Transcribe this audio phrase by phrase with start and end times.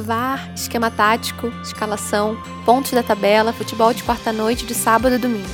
[0.00, 5.48] VAR, esquema tático, escalação, pontos da tabela, futebol de quarta-noite, de sábado e domingo.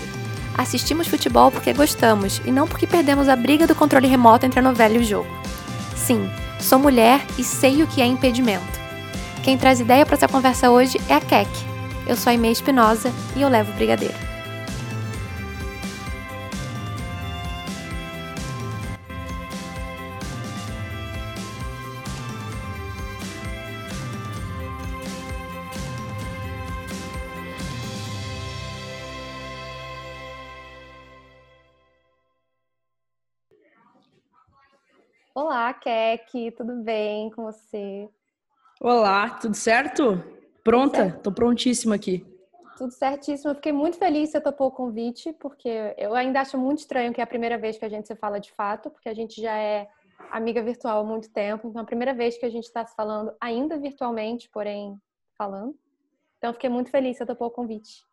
[0.57, 4.63] Assistimos futebol porque gostamos e não porque perdemos a briga do controle remoto entre a
[4.63, 5.29] novela e o jogo.
[5.97, 6.31] Sim,
[6.61, 8.79] sou mulher e sei o que é impedimento.
[9.43, 11.49] Quem traz ideia para essa conversa hoje é a Keck.
[12.07, 14.28] Eu sou a Imei Espinosa e eu levo o brigadeiro.
[35.89, 38.11] Keck, tudo bem com você?
[38.79, 40.23] Olá, tudo certo?
[40.63, 41.13] Pronta?
[41.13, 42.27] Tudo Tô prontíssima aqui.
[42.77, 43.53] Tudo certíssimo.
[43.53, 47.11] Eu fiquei muito feliz que você topou o convite, porque eu ainda acho muito estranho
[47.15, 49.41] que é a primeira vez que a gente se fala de fato, porque a gente
[49.41, 49.89] já é
[50.31, 52.95] amiga virtual há muito tempo, então é a primeira vez que a gente está se
[52.95, 54.95] falando ainda virtualmente, porém
[55.39, 55.75] falando.
[56.37, 58.05] Então, fiquei muito feliz que você topou o convite.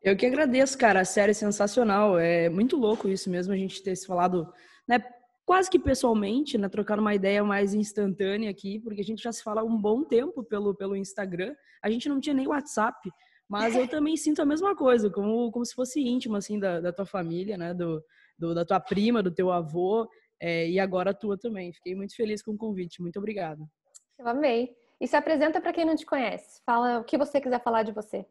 [0.00, 1.00] Eu que agradeço, cara.
[1.00, 2.20] A série é sensacional.
[2.20, 4.48] É muito louco isso mesmo, a gente ter se falado
[4.86, 5.02] né,
[5.44, 9.42] quase que pessoalmente, né, trocando uma ideia mais instantânea aqui, porque a gente já se
[9.42, 11.54] fala há um bom tempo pelo, pelo Instagram.
[11.82, 13.10] A gente não tinha nem WhatsApp,
[13.48, 16.92] mas eu também sinto a mesma coisa, como, como se fosse íntimo, assim, da, da
[16.92, 18.02] tua família, né, do,
[18.38, 20.08] do, da tua prima, do teu avô,
[20.40, 21.72] é, e agora a tua também.
[21.72, 23.00] Fiquei muito feliz com o convite.
[23.00, 23.62] Muito obrigada.
[24.18, 24.74] Eu amei.
[25.00, 26.62] E se apresenta para quem não te conhece.
[26.64, 28.24] Fala o que você quiser falar de você.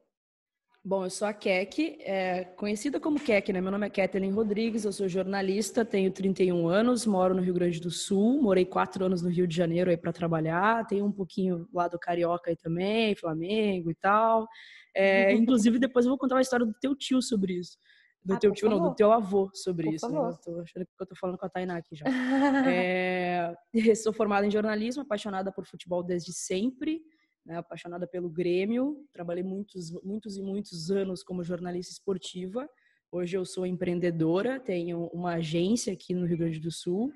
[0.85, 3.61] Bom, eu sou a Kek, é, conhecida como Kek, né?
[3.61, 7.79] Meu nome é Kathleen Rodrigues, eu sou jornalista, tenho 31 anos, moro no Rio Grande
[7.79, 11.69] do Sul, morei quatro anos no Rio de Janeiro aí para trabalhar, tenho um pouquinho
[11.73, 14.45] lá do Carioca aí também, Flamengo e tal.
[14.93, 17.77] É, inclusive, depois eu vou contar uma história do teu tio sobre isso.
[18.21, 18.81] Do ah, teu tio, favor.
[18.81, 20.09] não, do teu avô sobre por isso.
[20.09, 20.17] Né?
[20.17, 22.03] Eu tô achando que eu tô falando com a Tainá aqui já.
[22.69, 23.55] é,
[23.95, 27.01] sou formada em jornalismo, apaixonada por futebol desde sempre
[27.45, 32.69] né, apaixonada pelo Grêmio, trabalhei muitos, muitos e muitos anos como jornalista esportiva.
[33.11, 37.13] Hoje eu sou empreendedora, tenho uma agência aqui no Rio Grande do Sul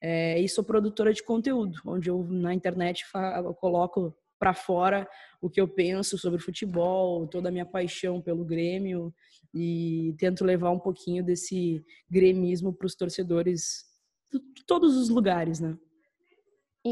[0.00, 3.04] é, e sou produtora de conteúdo, onde eu na internet
[3.44, 5.08] eu coloco para fora
[5.40, 9.12] o que eu penso sobre futebol, toda a minha paixão pelo Grêmio
[9.52, 13.84] e tento levar um pouquinho desse gremismo para os torcedores
[14.30, 15.76] de todos os lugares, né?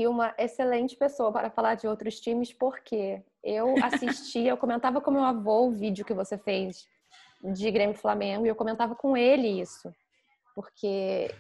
[0.03, 5.11] E uma excelente pessoa para falar de outros times, porque eu assistia, eu comentava com
[5.11, 6.87] meu avô o vídeo que você fez
[7.43, 9.93] de Grêmio Flamengo e eu comentava com ele isso,
[10.55, 11.31] porque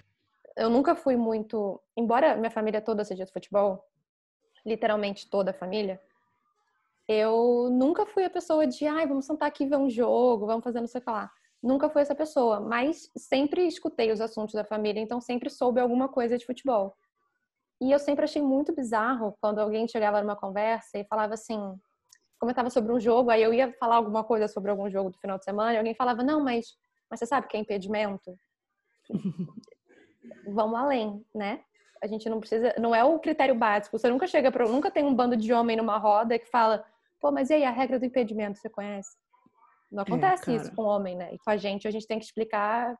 [0.56, 3.84] eu nunca fui muito, embora minha família toda seja de futebol,
[4.64, 6.00] literalmente toda a família,
[7.08, 10.64] eu nunca fui a pessoa de, ai, vamos sentar aqui e ver um jogo, vamos
[10.64, 11.30] fazer não sei o que lá.
[11.62, 16.08] Nunca fui essa pessoa, mas sempre escutei os assuntos da família, então sempre soube alguma
[16.08, 16.96] coisa de futebol.
[17.80, 21.78] E eu sempre achei muito bizarro quando alguém chegava numa conversa e falava assim,
[22.38, 25.38] comentava sobre um jogo, aí eu ia falar alguma coisa sobre algum jogo do final
[25.38, 26.74] de semana, e alguém falava, não, mas,
[27.10, 28.34] mas você sabe que é impedimento?
[30.48, 31.62] Vamos além, né?
[32.02, 33.98] A gente não precisa, não é o critério básico.
[33.98, 36.84] Você nunca chega para, nunca tem um bando de homem numa roda que fala,
[37.20, 39.16] pô, mas e aí a regra do impedimento você conhece?
[39.90, 41.34] Não é, acontece é, isso com o homem, né?
[41.34, 42.96] E com a gente, a gente tem que explicar,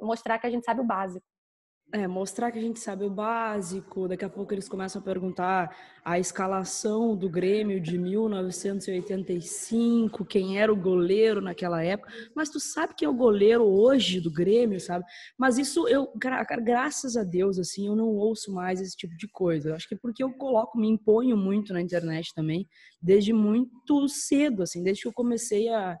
[0.00, 1.24] mostrar que a gente sabe o básico.
[1.92, 4.06] É, mostrar que a gente sabe o básico.
[4.06, 10.72] Daqui a pouco eles começam a perguntar a escalação do Grêmio de 1985, quem era
[10.72, 12.12] o goleiro naquela época.
[12.32, 15.04] Mas tu sabe quem é o goleiro hoje do Grêmio, sabe?
[15.36, 19.70] Mas isso eu, graças a Deus, assim, eu não ouço mais esse tipo de coisa.
[19.70, 22.68] Eu acho que é porque eu coloco, me imponho muito na internet também,
[23.02, 25.98] desde muito cedo, assim, desde que eu comecei a,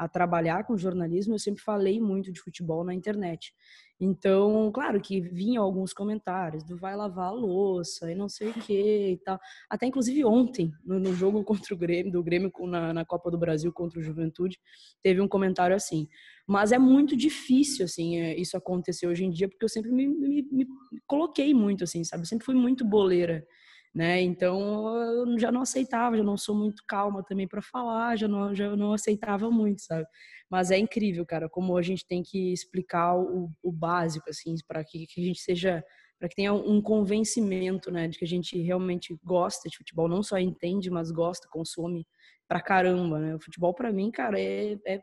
[0.00, 3.52] a trabalhar com jornalismo, eu sempre falei muito de futebol na internet.
[4.00, 8.54] Então, claro que vinham alguns comentários do vai lavar a louça e não sei o
[8.54, 9.38] que e tal.
[9.68, 13.36] Até inclusive ontem, no, no, jogo contra o Grêmio, do Grêmio na, na, Copa do
[13.36, 14.58] Brasil contra o Juventude,
[15.02, 16.08] teve um comentário assim.
[16.46, 20.06] Mas é muito difícil, assim, é, isso acontecer hoje em dia, porque eu sempre me,
[20.06, 20.66] me, me
[21.06, 22.22] coloquei muito, assim, sabe?
[22.22, 23.46] Eu sempre fui muito boleira
[23.94, 24.20] né?
[24.20, 28.54] Então eu já não aceitava, já não sou muito calma também para falar, já não,
[28.54, 30.06] já não aceitava muito, sabe?
[30.48, 34.84] Mas é incrível, cara, como a gente tem que explicar o, o básico, assim, para
[34.84, 35.84] que, que a gente seja,
[36.18, 40.22] para que tenha um convencimento, né, de que a gente realmente gosta de futebol, não
[40.22, 42.06] só entende, mas gosta, consome
[42.48, 43.34] pra caramba, né?
[43.36, 45.00] O futebol para mim, cara, é, é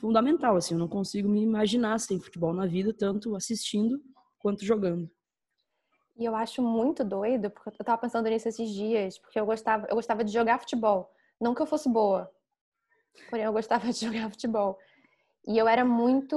[0.00, 4.00] fundamental, assim, eu não consigo me imaginar sem futebol na vida, tanto assistindo
[4.38, 5.10] quanto jogando.
[6.16, 9.86] E eu acho muito doido, porque eu tava pensando nisso esses dias, porque eu gostava,
[9.88, 11.12] eu gostava de jogar futebol.
[11.40, 12.30] Não que eu fosse boa,
[13.28, 14.78] porém eu gostava de jogar futebol.
[15.46, 16.36] E eu era muito.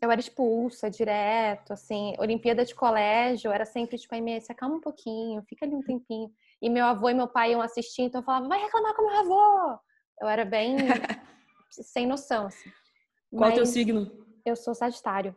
[0.00, 2.14] Eu era expulsa direto, assim.
[2.18, 6.28] Olimpíada de colégio, era sempre tipo, aí, se acalma um pouquinho, fica ali um tempinho.
[6.60, 9.16] E meu avô e meu pai iam assistir, então eu falava, vai reclamar com meu
[9.20, 9.78] avô!
[10.20, 10.76] Eu era bem
[11.70, 12.70] sem noção, assim.
[13.36, 14.10] Qual teu signo?
[14.44, 15.36] Eu sou Sagitário.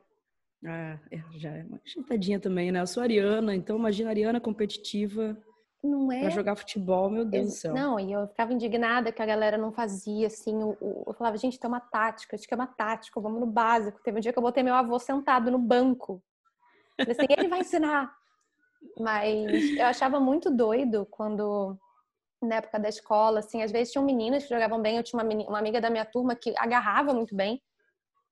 [0.63, 2.81] Ah, é, já é uma chitadinha também, né?
[2.81, 5.37] Eu sou Ariana, então imagina Ariana competitiva.
[5.83, 6.21] Não é?
[6.21, 7.73] Pra jogar futebol, meu Deus eu, do céu.
[7.73, 10.55] Não, e eu ficava indignada que a galera não fazia, assim.
[10.55, 13.45] O, o, eu falava, gente, tem uma tática, acho que é uma tática, vamos no
[13.45, 14.01] básico.
[14.01, 16.23] Teve um dia que eu botei meu avô sentado no banco.
[16.99, 18.15] Assim, ele vai ensinar.
[18.99, 21.77] Mas eu achava muito doido quando,
[22.41, 24.97] na época da escola, assim, às vezes tinham meninas que jogavam bem.
[24.97, 27.61] Eu tinha uma, uma amiga da minha turma que agarrava muito bem.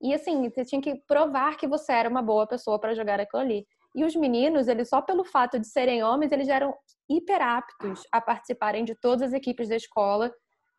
[0.04, 3.42] E assim, você tinha que provar que você era uma boa pessoa para jogar aquilo
[3.42, 3.66] ali.
[3.96, 6.76] E os meninos, eles só pelo fato de serem homens, eles eram
[7.10, 10.30] hiper aptos a participarem de todas as equipes da escola.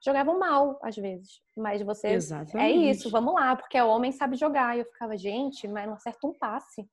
[0.04, 1.40] Jogavam mal, às vezes.
[1.56, 2.08] Mas você.
[2.08, 2.58] Exatamente.
[2.58, 4.76] É isso, vamos lá, porque é homem sabe jogar.
[4.76, 6.86] E eu ficava, gente, mas não acerta um passe.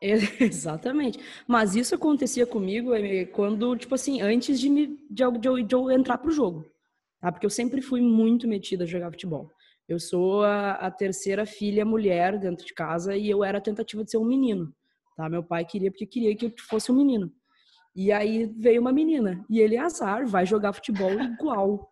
[0.40, 1.18] Exatamente.
[1.48, 5.90] Mas isso acontecia comigo é, quando, tipo assim, antes de, me, de, de, de eu
[5.90, 6.64] entrar pro jogo.
[7.20, 7.32] Tá?
[7.32, 9.50] Porque eu sempre fui muito metida a jogar futebol.
[9.88, 14.02] Eu sou a, a, terceira filha mulher dentro de casa e eu era a tentativa
[14.02, 14.74] de ser um menino.
[15.16, 15.28] Tá?
[15.28, 17.32] Meu pai queria porque queria que eu fosse um menino.
[17.94, 21.88] E aí veio uma menina e ele azar, vai jogar futebol igual.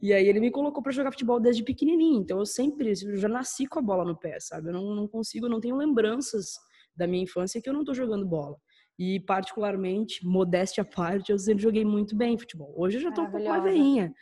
[0.00, 2.20] E aí ele me colocou para jogar futebol desde pequenininho.
[2.20, 4.68] Então eu sempre, eu já nasci com a bola no pé, sabe?
[4.68, 6.58] Eu não, não consigo, não tenho lembranças
[6.94, 8.56] da minha infância que eu não tô jogando bola.
[8.98, 12.72] E particularmente, modéstia à parte, eu sempre joguei muito bem futebol.
[12.76, 14.12] Hoje eu já tô um pouco mais veinha,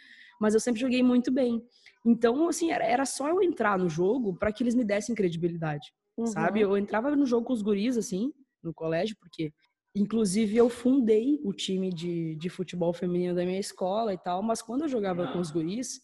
[0.40, 1.60] mas eu sempre joguei muito bem.
[2.04, 5.92] Então, assim, era, era só eu entrar no jogo para que eles me dessem credibilidade,
[6.16, 6.26] uhum.
[6.26, 6.60] sabe?
[6.60, 9.52] Eu entrava no jogo com os guris, assim, no colégio, porque,
[9.94, 14.62] inclusive, eu fundei o time de, de futebol feminino da minha escola e tal, mas
[14.62, 16.00] quando eu jogava com os guris,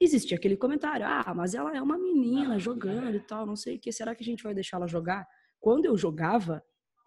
[0.00, 3.80] existia aquele comentário: ah, mas ela é uma menina jogando e tal, não sei o
[3.80, 5.26] que, será que a gente vai deixar ela jogar?
[5.60, 6.62] Quando eu jogava,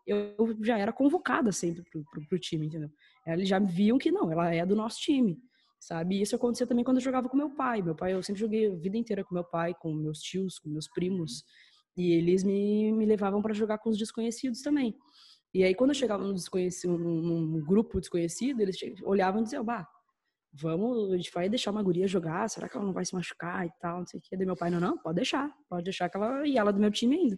[0.06, 2.90] eu já era convocada sempre pro, pro, pro time, entendeu?
[3.26, 5.40] Eles já viam que não, ela é do nosso time
[5.82, 6.18] sabe?
[6.18, 7.82] E isso acontecia também quando eu jogava com meu pai.
[7.82, 10.70] Meu pai, eu sempre joguei a vida inteira com meu pai, com meus tios, com
[10.70, 11.44] meus primos,
[11.98, 14.96] e eles me, me levavam para jogar com os desconhecidos também.
[15.54, 19.86] E aí, quando eu chegava num, desconhecido, num, grupo desconhecido, eles olhavam e diziam, bah,
[20.54, 23.66] vamos, a gente vai deixar uma guria jogar, será que ela não vai se machucar
[23.66, 24.38] e tal, não sei o que.
[24.38, 26.80] Daí meu pai, não, não, pode deixar, pode deixar que ela, e ela é do
[26.80, 27.38] meu time ainda.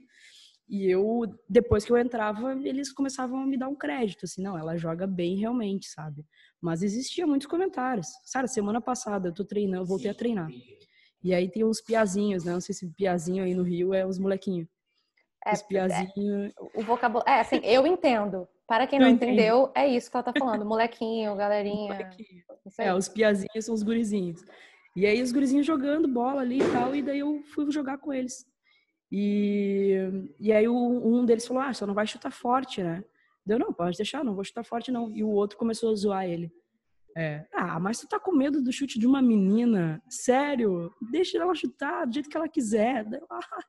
[0.68, 4.58] E eu, depois que eu entrava, eles começavam a me dar um crédito, assim, não,
[4.58, 6.26] ela joga bem realmente, sabe?
[6.62, 8.08] Mas existia muitos comentários.
[8.24, 10.50] Sabe, semana passada eu tô treinando, eu voltei a treinar.
[11.22, 12.54] E aí tem uns piazinhos, né?
[12.54, 14.68] Não sei se piazinho aí no Rio é os molequinhos.
[15.46, 16.54] É, os piazinhos.
[16.54, 17.30] É, o vocabulário.
[17.30, 18.48] É, assim, eu entendo.
[18.66, 20.66] Para quem não entendeu, é isso que ela tá falando.
[20.66, 21.94] Molequinho, galerinha.
[21.94, 22.44] Molequinho.
[22.80, 24.42] É, os piazinhos são os gurizinhos.
[24.96, 28.14] E aí os gurizinhos jogando bola ali e tal, e daí eu fui jogar com
[28.14, 28.46] eles.
[29.16, 29.96] E,
[30.40, 33.04] e aí o, um deles falou, ah, só não vai chutar forte, né?
[33.46, 35.12] Deu, não, pode deixar, não vou chutar forte não.
[35.12, 36.52] E o outro começou a zoar ele.
[37.16, 40.02] É, ah, mas tu tá com medo do chute de uma menina?
[40.10, 40.92] Sério?
[41.12, 43.06] Deixa ela chutar do jeito que ela quiser.
[43.30, 43.60] Ah,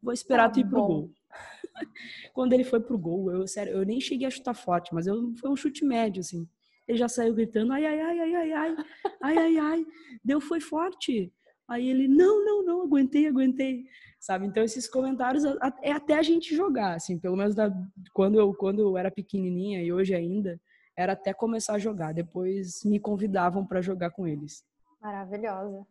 [0.00, 1.10] vou esperar tá tu ir pro gol.
[2.32, 5.34] Quando ele foi pro gol, eu, sério, eu nem cheguei a chutar forte, mas eu,
[5.40, 6.48] foi um chute médio, assim.
[6.86, 8.76] Ele já saiu gritando, ai, ai, ai, ai, ai, ai,
[9.20, 9.86] ai, ai, ai.
[10.24, 11.32] Deu, foi forte.
[11.68, 13.86] Aí ele, não, não, não, aguentei, aguentei
[14.22, 14.46] sabe?
[14.46, 15.44] Então esses comentários
[15.82, 17.72] é até a gente jogar, assim, pelo menos da,
[18.14, 20.60] quando eu quando eu era pequenininha e hoje ainda,
[20.96, 22.14] era até começar a jogar.
[22.14, 24.64] Depois me convidavam para jogar com eles.
[25.00, 25.84] Maravilhosa.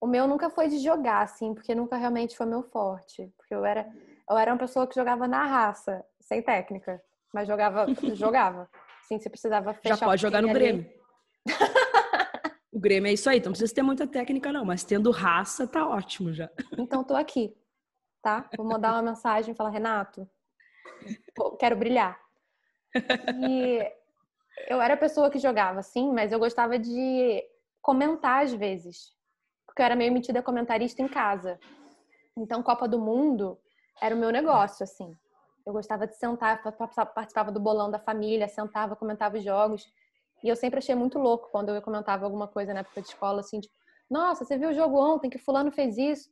[0.00, 3.64] O meu nunca foi de jogar, assim, porque nunca realmente foi meu forte, porque eu
[3.64, 3.90] era
[4.30, 8.70] eu era uma pessoa que jogava na raça, sem técnica, mas jogava jogava.
[9.08, 9.96] Sim, você precisava fechar.
[9.96, 10.88] Já pode jogar no Grêmio.
[12.74, 15.66] o Grêmio é isso aí, então não precisa ter muita técnica não, mas tendo raça
[15.66, 16.50] tá ótimo já.
[16.76, 17.56] Então tô aqui
[18.24, 18.48] tá?
[18.56, 20.26] Vou mandar uma mensagem e falar, Renato,
[21.60, 22.18] quero brilhar.
[23.46, 23.86] E
[24.66, 27.44] eu era a pessoa que jogava, sim, mas eu gostava de
[27.82, 29.14] comentar às vezes.
[29.66, 31.60] Porque eu era meio metida comentarista em casa.
[32.34, 33.58] Então, Copa do Mundo
[34.00, 35.14] era o meu negócio, assim.
[35.66, 36.62] Eu gostava de sentar,
[37.14, 39.86] participava do bolão da família, sentava, comentava os jogos.
[40.44, 43.40] E eu sempre achei muito louco quando eu comentava alguma coisa na época de escola,
[43.40, 43.74] assim, tipo,
[44.08, 46.30] nossa, você viu o jogo ontem que fulano fez isso?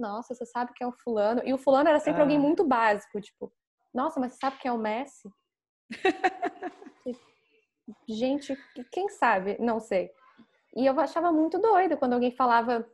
[0.00, 1.42] nossa, você sabe que é o fulano.
[1.44, 2.24] E o fulano era sempre ah.
[2.24, 3.52] alguém muito básico, tipo,
[3.92, 5.30] nossa, mas você sabe que é o Messi?
[8.08, 8.56] Gente,
[8.90, 9.56] quem sabe?
[9.60, 10.10] Não sei.
[10.74, 12.88] E eu achava muito doido quando alguém falava,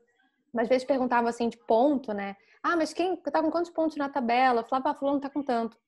[0.56, 2.36] às vezes perguntava assim de ponto, né?
[2.62, 4.60] Ah, mas quem tá com quantos pontos na tabela?
[4.60, 5.78] Eu falava, ah, fulano tá com tanto.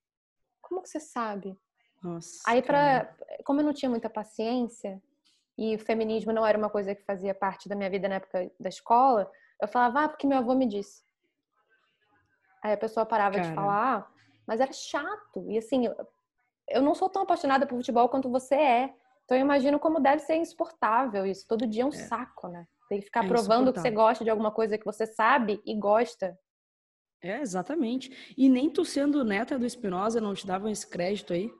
[0.60, 1.58] Como que você sabe?
[2.02, 2.40] Nossa.
[2.46, 3.14] Aí para,
[3.44, 5.02] como eu não tinha muita paciência
[5.56, 8.50] e o feminismo não era uma coisa que fazia parte da minha vida na época
[8.58, 11.02] da escola, eu falava, ah, porque meu avô me disse.
[12.62, 13.48] Aí a pessoa parava Cara.
[13.48, 14.12] de falar,
[14.46, 15.44] mas era chato.
[15.48, 15.94] E assim, eu,
[16.68, 18.94] eu não sou tão apaixonada por futebol quanto você é.
[19.24, 21.46] Então eu imagino como deve ser insuportável isso.
[21.46, 21.92] Todo dia é um é.
[21.92, 22.66] saco, né?
[22.88, 25.76] Tem que ficar é provando que você gosta de alguma coisa que você sabe e
[25.76, 26.38] gosta.
[27.22, 28.34] É, exatamente.
[28.36, 31.50] E nem tu sendo neta do Espinosa não te davam esse crédito aí?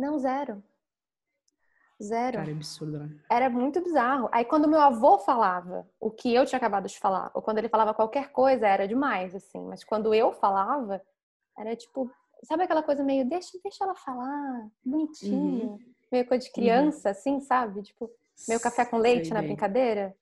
[0.00, 0.62] Não, zero.
[2.02, 2.38] Zero.
[2.38, 3.10] Cara, é absurdo, né?
[3.30, 4.30] Era muito bizarro.
[4.32, 7.68] Aí quando meu avô falava o que eu tinha acabado de falar, ou quando ele
[7.68, 9.60] falava qualquer coisa, era demais, assim.
[9.66, 11.02] Mas quando eu falava,
[11.58, 12.10] era tipo,
[12.42, 15.72] sabe aquela coisa meio, deixa, deixa ela falar, bonitinho.
[15.72, 15.78] Uhum.
[16.10, 16.54] Meio coisa de uhum.
[16.54, 17.12] criança, uhum.
[17.12, 17.82] assim, sabe?
[17.82, 18.10] Tipo,
[18.48, 19.50] meio café com leite Sei na bem.
[19.50, 20.16] brincadeira.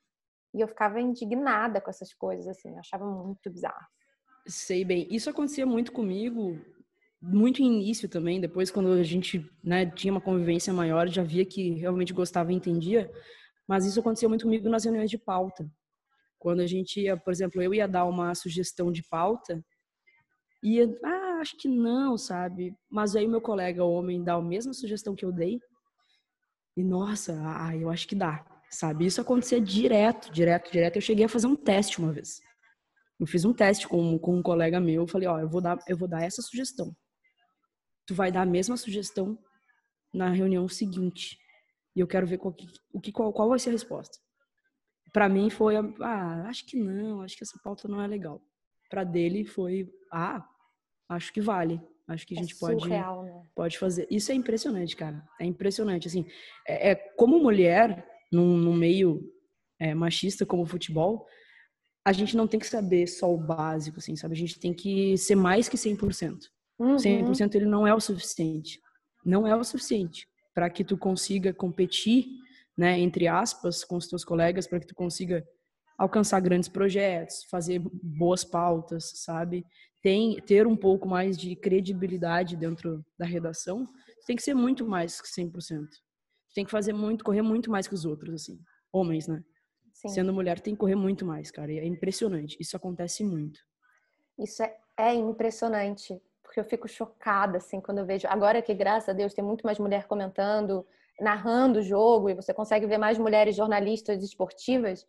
[0.52, 2.72] E eu ficava indignada com essas coisas, assim.
[2.72, 3.86] Eu achava muito bizarro.
[4.48, 5.06] Sei bem.
[5.08, 6.58] Isso acontecia muito comigo
[7.20, 11.70] muito início também, depois quando a gente né, tinha uma convivência maior, já via que
[11.74, 13.10] realmente gostava e entendia,
[13.66, 15.68] mas isso acontecia muito comigo nas reuniões de pauta.
[16.38, 19.60] Quando a gente ia, por exemplo, eu ia dar uma sugestão de pauta,
[20.62, 22.72] ia, ah, acho que não, sabe?
[22.88, 25.58] Mas aí meu colega homem dá a mesma sugestão que eu dei,
[26.76, 29.06] e nossa, ah, eu acho que dá, sabe?
[29.06, 30.96] Isso acontecia direto, direto, direto.
[30.96, 32.40] Eu cheguei a fazer um teste uma vez.
[33.18, 35.96] Eu fiz um teste com, com um colega meu, falei, ó, eu vou dar, eu
[35.96, 36.94] vou dar essa sugestão
[38.08, 39.38] tu vai dar a mesma sugestão
[40.12, 41.38] na reunião seguinte.
[41.94, 42.56] E eu quero ver qual,
[42.90, 44.16] o que, qual, qual vai ser a resposta.
[45.12, 48.42] Para mim foi, ah, acho que não, acho que essa pauta não é legal.
[48.88, 50.42] Para dele foi, ah,
[51.10, 51.78] acho que vale.
[52.06, 53.04] Acho que a é gente é pode, né?
[53.54, 54.08] pode fazer.
[54.10, 55.22] Isso é impressionante, cara.
[55.38, 56.08] É impressionante.
[56.08, 56.24] Assim,
[56.66, 59.30] é, é como mulher, num, num meio
[59.78, 61.26] é, machista como o futebol,
[62.06, 64.32] a gente não tem que saber só o básico, assim, sabe?
[64.32, 66.38] A gente tem que ser mais que 100%.
[66.78, 66.96] Uhum.
[66.96, 68.80] 100% ele não é o suficiente.
[69.24, 72.26] Não é o suficiente para que tu consiga competir,
[72.76, 75.46] né, entre aspas, com os teus colegas, para que tu consiga
[75.96, 79.64] alcançar grandes projetos, fazer boas pautas, sabe?
[80.02, 83.86] Tem ter um pouco mais de credibilidade dentro da redação,
[84.26, 85.88] tem que ser muito mais que 100%.
[86.54, 88.58] Tem que fazer muito, correr muito mais que os outros assim.
[88.92, 89.42] Homens, né?
[89.92, 90.08] Sim.
[90.08, 91.72] Sendo mulher tem que correr muito mais, cara.
[91.72, 92.56] E é impressionante.
[92.60, 93.60] Isso acontece muito.
[94.38, 96.20] Isso é, é impressionante
[96.58, 98.26] porque eu fico chocada, assim, quando eu vejo.
[98.28, 100.84] Agora que, graças a Deus, tem muito mais mulher comentando,
[101.20, 105.06] narrando o jogo, e você consegue ver mais mulheres jornalistas esportivas.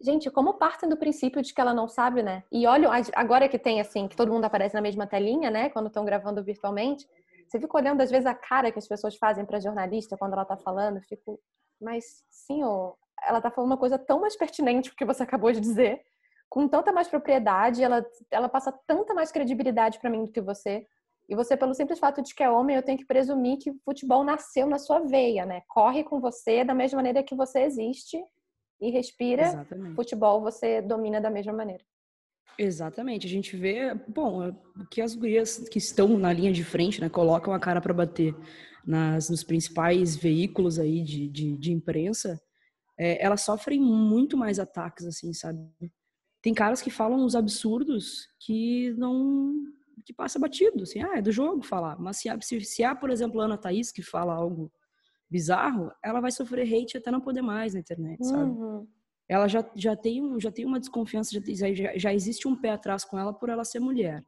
[0.00, 2.44] Gente, como partem do princípio de que ela não sabe, né?
[2.52, 5.70] E olha, agora que tem, assim, que todo mundo aparece na mesma telinha, né?
[5.70, 7.04] Quando estão gravando virtualmente,
[7.48, 10.44] você fica olhando, às vezes, a cara que as pessoas fazem para jornalista quando ela
[10.44, 11.00] tá falando.
[11.00, 11.40] Fico,
[11.80, 12.96] mas, senhor,
[13.26, 16.04] ela tá falando uma coisa tão mais pertinente que você acabou de dizer
[16.48, 20.86] com tanta mais propriedade, ela, ela passa tanta mais credibilidade para mim do que você.
[21.28, 23.78] E você, pelo simples fato de que é homem, eu tenho que presumir que o
[23.84, 25.62] futebol nasceu na sua veia, né?
[25.68, 28.18] Corre com você da mesma maneira que você existe
[28.80, 29.42] e respira.
[29.42, 29.94] Exatamente.
[29.94, 31.84] Futebol você domina da mesma maneira.
[32.58, 33.26] Exatamente.
[33.26, 34.52] A gente vê, bom,
[34.90, 38.34] que as gurias que estão na linha de frente, né, colocam a cara para bater
[38.86, 42.40] nas, nos principais veículos aí de, de, de imprensa,
[42.98, 45.60] é, elas sofrem muito mais ataques, assim, sabe?
[46.40, 49.54] Tem caras que falam uns absurdos que não
[50.04, 51.98] que passa batido, assim, ah, é do jogo falar.
[51.98, 54.72] Mas se há, se, se há, por exemplo, a Ana Thaís que fala algo
[55.30, 58.50] bizarro, ela vai sofrer hate até não poder mais na internet, sabe?
[58.50, 58.86] Uhum.
[59.28, 63.18] Ela já, já, tem, já tem uma desconfiança, já, já existe um pé atrás com
[63.18, 64.24] ela por ela ser mulher,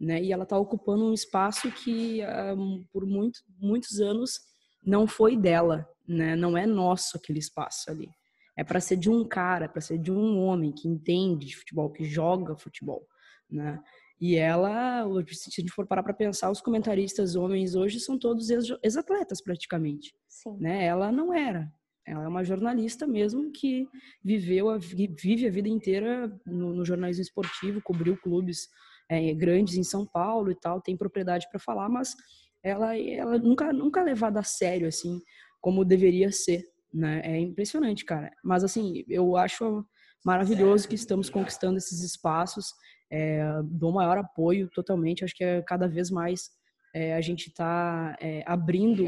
[0.00, 0.20] né?
[0.20, 2.20] E ela tá ocupando um espaço que
[2.56, 4.40] um, por muito, muitos anos
[4.82, 6.34] não foi dela, né?
[6.34, 8.08] Não é nosso aquele espaço ali.
[8.56, 11.90] É para ser de um cara, para ser de um homem que entende de futebol,
[11.90, 13.06] que joga futebol,
[13.50, 13.82] né?
[14.20, 18.48] E ela, se a gente for parar para pensar, os comentaristas homens hoje são todos
[18.48, 20.56] ex-atletas praticamente, Sim.
[20.58, 20.84] né?
[20.84, 21.70] Ela não era.
[22.06, 23.88] Ela é uma jornalista mesmo que
[24.22, 28.68] viveu a, vive a vida inteira no, no jornalismo esportivo, cobriu clubes
[29.08, 32.14] é, grandes em São Paulo e tal, tem propriedade para falar, mas
[32.62, 35.20] ela, ela nunca, nunca é levada a sério assim
[35.64, 36.62] como deveria ser,
[36.94, 37.20] né?
[37.24, 38.30] É impressionante, cara.
[38.42, 39.84] Mas assim, eu acho
[40.24, 42.72] maravilhoso que estamos conquistando esses espaços.
[43.10, 45.24] É, dou maior apoio totalmente.
[45.24, 46.50] Acho que é cada vez mais
[46.94, 49.04] é, a gente está é, abrindo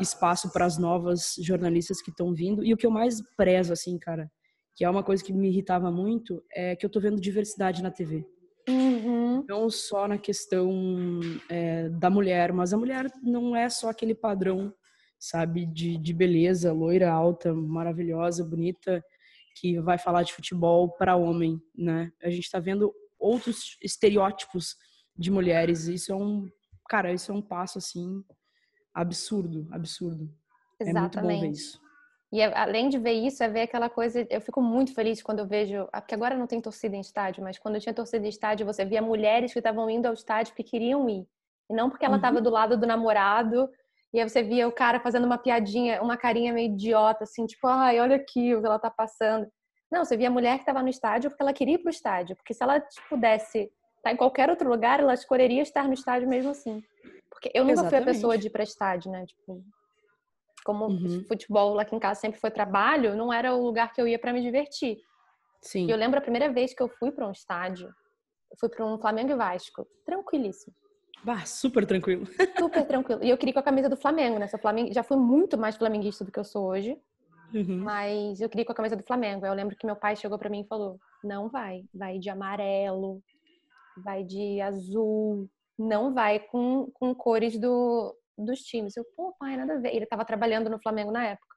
[0.00, 2.64] espaço para as novas jornalistas que estão vindo.
[2.64, 4.30] E o que eu mais prezo, assim, cara,
[4.76, 7.90] que é uma coisa que me irritava muito, é que eu tô vendo diversidade na
[7.90, 8.24] TV.
[8.68, 9.44] Uhum.
[9.48, 14.72] Não só na questão é, da mulher, mas a mulher não é só aquele padrão
[15.20, 19.04] sabe, de, de beleza, loira, alta, maravilhosa, bonita,
[19.60, 22.10] que vai falar de futebol para homem, né?
[22.22, 24.76] A gente está vendo outros estereótipos
[25.14, 25.86] de mulheres.
[25.86, 26.48] Isso é um,
[26.88, 28.24] cara, isso é um passo assim
[28.94, 30.32] absurdo, absurdo.
[30.80, 31.18] Exatamente.
[31.18, 31.80] É muito bom ver isso.
[32.32, 34.26] E é, além de ver isso, é ver aquela coisa.
[34.30, 35.86] Eu fico muito feliz quando eu vejo.
[35.92, 38.64] Ah, porque agora não tem torcida em estádio, mas quando eu tinha torcida em estádio,
[38.64, 41.26] você via mulheres que estavam indo ao estádio porque queriam ir.
[41.68, 42.42] E não porque ela estava uhum.
[42.42, 43.68] do lado do namorado
[44.12, 47.66] E aí você via o cara fazendo uma piadinha, uma carinha meio idiota, assim, tipo,
[47.66, 49.46] ai, olha aqui o que ela tá passando.
[49.90, 52.36] Não, você via a mulher que estava no estádio porque ela queria ir pro estádio.
[52.36, 56.50] Porque se ela pudesse estar em qualquer outro lugar, ela escolheria estar no estádio mesmo
[56.50, 56.82] assim.
[57.30, 58.02] Porque eu nunca Exatamente.
[58.02, 59.24] fui a pessoa de ir pra estádio, né?
[59.26, 59.64] Tipo,
[60.64, 61.24] como uhum.
[61.26, 64.18] futebol lá aqui em casa sempre foi trabalho, não era o lugar que eu ia
[64.18, 64.98] para me divertir.
[65.62, 65.86] Sim.
[65.86, 67.88] E eu lembro a primeira vez que eu fui para um estádio,
[68.50, 70.74] eu fui para um Flamengo e Vasco, tranquilíssimo.
[71.22, 72.26] Bah, super tranquilo.
[72.58, 73.22] Super tranquilo.
[73.22, 74.48] E eu queria com a camisa do Flamengo, né?
[74.48, 76.98] Flamengo, já fui muito mais flamenguista do que eu sou hoje.
[77.52, 77.78] Uhum.
[77.78, 79.44] Mas eu queria com a camisa do Flamengo.
[79.44, 83.22] Eu lembro que meu pai chegou para mim e falou: não vai, vai de amarelo,
[83.96, 85.48] vai de azul,
[85.78, 88.96] não vai com, com cores do, dos times.
[88.96, 89.94] Eu, pô, pai, nada a ver.
[89.94, 91.56] Ele tava trabalhando no Flamengo na época.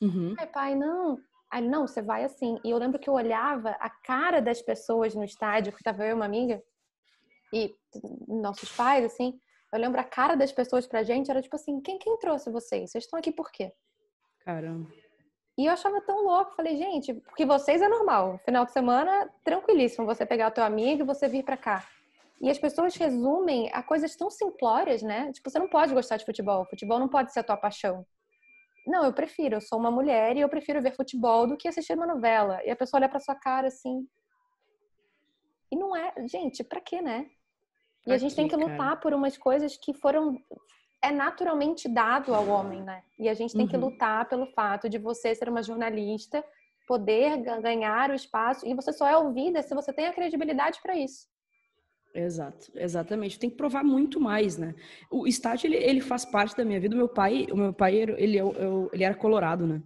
[0.00, 0.34] Uhum.
[0.38, 1.18] Ai, pai, não.
[1.50, 2.58] Aí, não, você vai assim.
[2.64, 6.10] E eu lembro que eu olhava a cara das pessoas no estádio, que tava eu
[6.10, 6.62] e uma amiga,
[7.52, 7.74] e
[8.26, 9.38] nossos pais, assim,
[9.72, 12.90] eu lembro a cara das pessoas pra gente, era tipo assim, quem, quem trouxe vocês?
[12.90, 13.72] Vocês estão aqui por quê?
[14.40, 14.88] Caramba.
[15.58, 18.38] E eu achava tão louco, falei, gente, porque vocês é normal.
[18.44, 21.84] Final de semana, tranquilíssimo, você pegar o teu amigo e você vir pra cá.
[22.40, 25.32] E as pessoas resumem a coisas tão simplórias, né?
[25.32, 28.06] Tipo, você não pode gostar de futebol, futebol não pode ser a tua paixão.
[28.86, 31.94] Não, eu prefiro, eu sou uma mulher e eu prefiro ver futebol do que assistir
[31.94, 32.62] uma novela.
[32.64, 34.08] E a pessoa olha pra sua cara assim.
[35.70, 37.28] E não é, gente, pra quê, né?
[38.06, 38.96] E a gente tem que lutar cara.
[38.96, 40.36] por umas coisas que foram
[41.02, 43.02] é naturalmente dado ao homem, né?
[43.18, 43.68] E a gente tem uhum.
[43.68, 46.42] que lutar pelo fato de você ser uma jornalista,
[46.86, 50.96] poder ganhar o espaço e você só é ouvida se você tem a credibilidade para
[50.96, 51.26] isso.
[52.14, 53.38] Exato, exatamente.
[53.38, 54.74] Tem que provar muito mais, né?
[55.10, 56.94] O estágio ele, ele faz parte da minha vida.
[56.94, 58.38] O meu pai, o meu pai ele,
[58.92, 59.82] ele era colorado, né?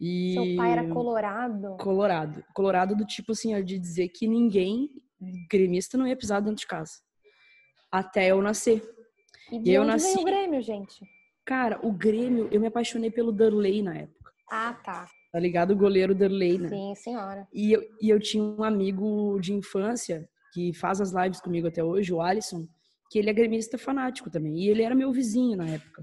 [0.00, 0.34] E...
[0.34, 1.76] Seu pai era colorado?
[1.78, 2.44] Colorado.
[2.52, 4.90] Colorado do tipo assim, de dizer que ninguém
[5.48, 6.94] gremista não ia pisar dentro de casa.
[7.92, 8.82] Até eu nascer.
[9.50, 10.18] E de e eu nasci...
[10.18, 11.04] o Grêmio, gente?
[11.44, 14.32] Cara, o Grêmio, eu me apaixonei pelo Darley na época.
[14.50, 15.06] Ah, tá.
[15.30, 15.72] Tá ligado?
[15.72, 16.68] O goleiro Darley, né?
[16.68, 17.46] Sim, senhora.
[17.52, 21.84] E eu, e eu tinha um amigo de infância que faz as lives comigo até
[21.84, 22.66] hoje, o Alisson,
[23.10, 24.58] que ele é gremista fanático também.
[24.58, 26.02] E ele era meu vizinho na época.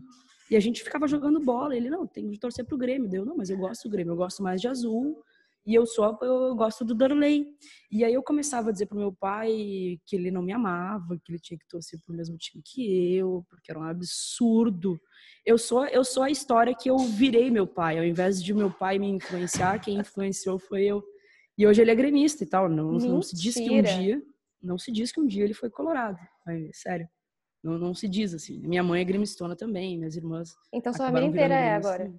[0.51, 1.75] E a gente ficava jogando bola.
[1.75, 3.09] Ele, não, tem que torcer pro Grêmio.
[3.09, 5.23] Deu, não, mas eu gosto do Grêmio, eu gosto mais de azul
[5.69, 7.45] e eu só eu gosto do Darley.
[7.91, 11.32] E aí eu começava a dizer pro meu pai que ele não me amava, que
[11.32, 14.99] ele tinha que torcer pro mesmo time que eu, porque era um absurdo.
[15.45, 18.71] Eu sou eu sou a história que eu virei meu pai, ao invés de meu
[18.71, 21.03] pai me influenciar, quem influenciou foi eu.
[21.55, 24.23] E hoje ele é gremista e tal, não, não se diz que um dia,
[24.60, 26.17] não se diz que um dia ele foi colorado.
[26.73, 27.08] sério.
[27.63, 28.60] Não, não se diz assim.
[28.65, 30.55] Minha mãe é gremistona também, minhas irmãs.
[30.73, 32.12] Então sua família inteira é agora.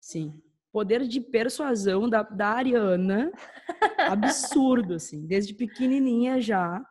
[0.00, 3.32] Sim poder de persuasão da, da Ariana
[3.98, 5.26] absurdo, assim.
[5.26, 6.84] Desde pequenininha já,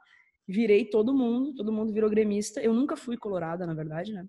[0.47, 2.61] virei todo mundo, todo mundo virou gremista.
[2.61, 4.25] Eu nunca fui colorada, na verdade, né?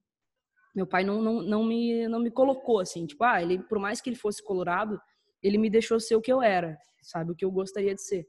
[0.74, 4.00] Meu pai não, não, não, me, não me colocou assim, tipo, ah, ele, por mais
[4.00, 5.00] que ele fosse colorado,
[5.42, 7.32] ele me deixou ser o que eu era, sabe?
[7.32, 8.26] O que eu gostaria de ser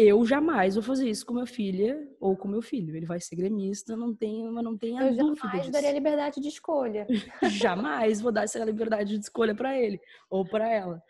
[0.00, 2.96] eu jamais vou fazer isso com minha filha ou com meu filho.
[2.96, 5.22] Ele vai ser gremista, não tenho, não tenha eu dúvida.
[5.22, 5.72] Eu jamais disso.
[5.72, 7.06] daria liberdade de escolha.
[7.50, 11.02] jamais vou dar essa liberdade de escolha para ele ou para ela.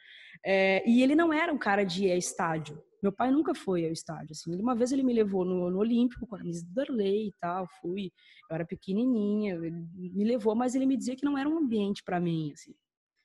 [0.44, 2.82] É, e ele não era um cara de ir a estádio.
[3.02, 4.32] Meu pai nunca foi ao estádio.
[4.32, 4.54] Assim.
[4.56, 7.66] Uma vez ele me levou no, no Olímpico com a camisa do Darley e tal.
[7.80, 8.12] Fui,
[8.50, 12.02] eu era pequenininha, ele me levou, mas ele me dizia que não era um ambiente
[12.02, 12.52] para mim.
[12.52, 12.74] Assim.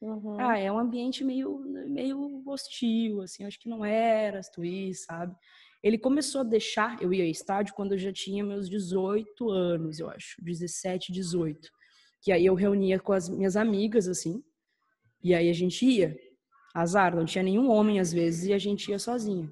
[0.02, 0.40] Uhum.
[0.40, 5.36] Ah, é um ambiente meio, meio hostil, assim, acho que não era Twist, sabe?
[5.82, 10.00] Ele começou a deixar, eu ia ao estádio quando eu já tinha meus 18 anos,
[10.00, 11.70] eu acho, 17, 18.
[12.22, 14.44] Que aí eu reunia com as minhas amigas, assim,
[15.24, 16.18] e aí a gente ia.
[16.74, 19.50] Azar, não tinha nenhum homem às vezes, e a gente ia sozinha.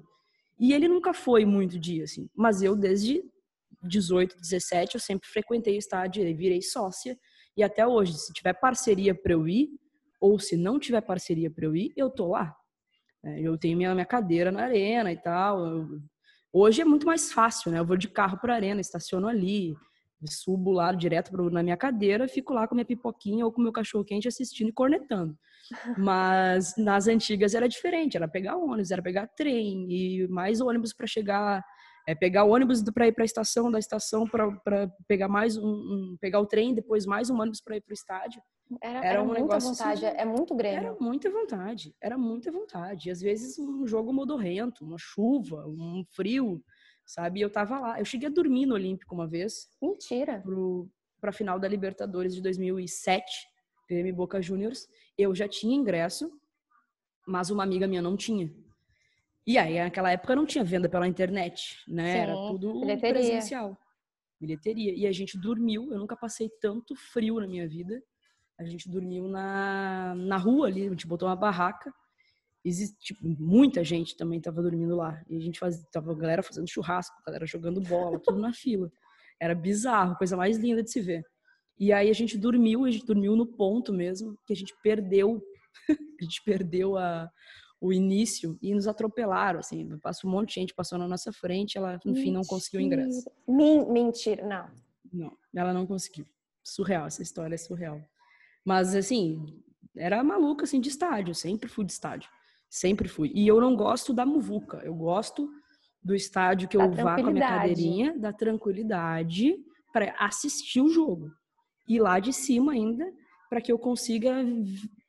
[0.58, 3.22] E ele nunca foi muito dia, assim, mas eu desde
[3.82, 7.18] 18, 17, eu sempre frequentei estádio, virei sócia,
[7.56, 9.68] e até hoje, se tiver parceria para eu ir,
[10.24, 12.56] ou se não tiver parceria para eu ir, eu tô lá.
[13.22, 15.86] É, eu tenho minha, minha cadeira na arena e tal.
[16.50, 17.78] Hoje é muito mais fácil, né?
[17.78, 19.76] Eu vou de carro para a arena, estaciono ali,
[20.26, 23.70] subo lá direto pro, na minha cadeira, fico lá com minha pipoquinha ou com meu
[23.70, 25.36] cachorro quente assistindo e cornetando.
[25.98, 31.06] Mas nas antigas era diferente, era pegar ônibus, era pegar trem e mais ônibus para
[31.06, 31.62] chegar,
[32.08, 36.16] é pegar ônibus para ir para a estação, da estação para pegar mais um, um,
[36.18, 38.40] pegar o trem, depois mais um ônibus para ir para o estádio.
[38.80, 40.76] Era, era, era um muita vontade, assim, é muito grande.
[40.76, 43.10] Era muita vontade, era muita vontade.
[43.10, 46.64] Às vezes um jogo modorrento, uma chuva, um frio,
[47.04, 47.40] sabe?
[47.40, 47.98] Eu tava lá.
[47.98, 49.68] Eu cheguei a dormir no Olímpico uma vez.
[49.80, 50.40] Mentira.
[50.40, 50.88] Pro,
[51.20, 53.24] pra final da Libertadores de 2007,
[53.86, 54.88] PM Boca Juniors.
[55.16, 56.32] Eu já tinha ingresso,
[57.26, 58.52] mas uma amiga minha não tinha.
[59.46, 62.12] E aí, naquela época não tinha venda pela internet, né?
[62.12, 63.12] Sim, Era tudo bilheteria.
[63.14, 63.76] presencial.
[64.40, 64.94] Bilheteria.
[64.94, 65.92] E a gente dormiu.
[65.92, 68.02] Eu nunca passei tanto frio na minha vida
[68.58, 71.92] a gente dormiu na, na rua ali, a gente botou uma barraca.
[72.64, 75.22] Existe, tipo, muita gente também tava dormindo lá.
[75.28, 78.52] E a gente fazia, tava a galera fazendo churrasco, a galera jogando bola, tudo na
[78.52, 78.90] fila.
[79.40, 81.24] Era bizarro, coisa mais linda de se ver.
[81.78, 85.42] E aí a gente dormiu, a gente dormiu no ponto mesmo, que a gente perdeu,
[86.20, 87.28] a gente perdeu a,
[87.80, 91.76] o início e nos atropelaram, assim, passou um monte de gente passou na nossa frente,
[91.76, 93.30] ela no fim não conseguiu o ingresso.
[93.92, 94.70] Mentira, não.
[95.12, 96.26] Não, ela não conseguiu.
[96.62, 98.00] Surreal, essa história é surreal.
[98.64, 99.62] Mas assim,
[99.96, 102.30] era maluca assim de estádio, sempre fui de estádio.
[102.68, 103.30] Sempre fui.
[103.34, 105.48] E eu não gosto da muvuca, eu gosto
[106.02, 109.56] do estádio que da eu vá com a minha cadeirinha, da tranquilidade
[109.92, 111.30] para assistir o jogo.
[111.88, 113.06] E lá de cima ainda,
[113.48, 114.34] para que eu consiga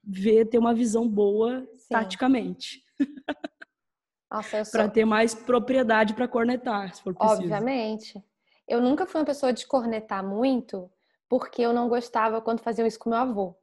[0.03, 1.87] ver, ter uma visão boa Sim.
[1.89, 2.83] taticamente.
[4.31, 4.79] Nossa, sou...
[4.79, 7.41] para ter mais propriedade para cornetar, se for preciso.
[7.41, 8.23] Obviamente.
[8.67, 10.89] Eu nunca fui uma pessoa de cornetar muito,
[11.29, 13.55] porque eu não gostava quando faziam isso com meu avô.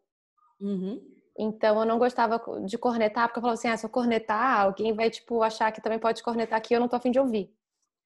[0.60, 1.00] Uhum.
[1.38, 4.92] Então eu não gostava de cornetar, porque eu falava assim: ah, se eu cornetar, alguém
[4.92, 7.50] vai tipo achar que também pode cornetar aqui, eu não tô afim de ouvir.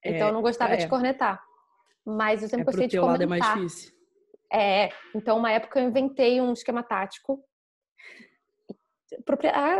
[0.02, 0.76] É, então eu não gostava é.
[0.76, 1.42] de cornetar.
[2.04, 3.12] Mas eu sempre é gostei de comentar.
[3.12, 3.96] Lado é mais difícil.
[4.52, 7.42] É, então uma época eu inventei um esquema tático.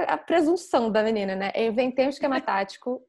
[0.09, 1.53] A presunção da menina, né?
[1.55, 3.06] Eu inventei um esquema tático.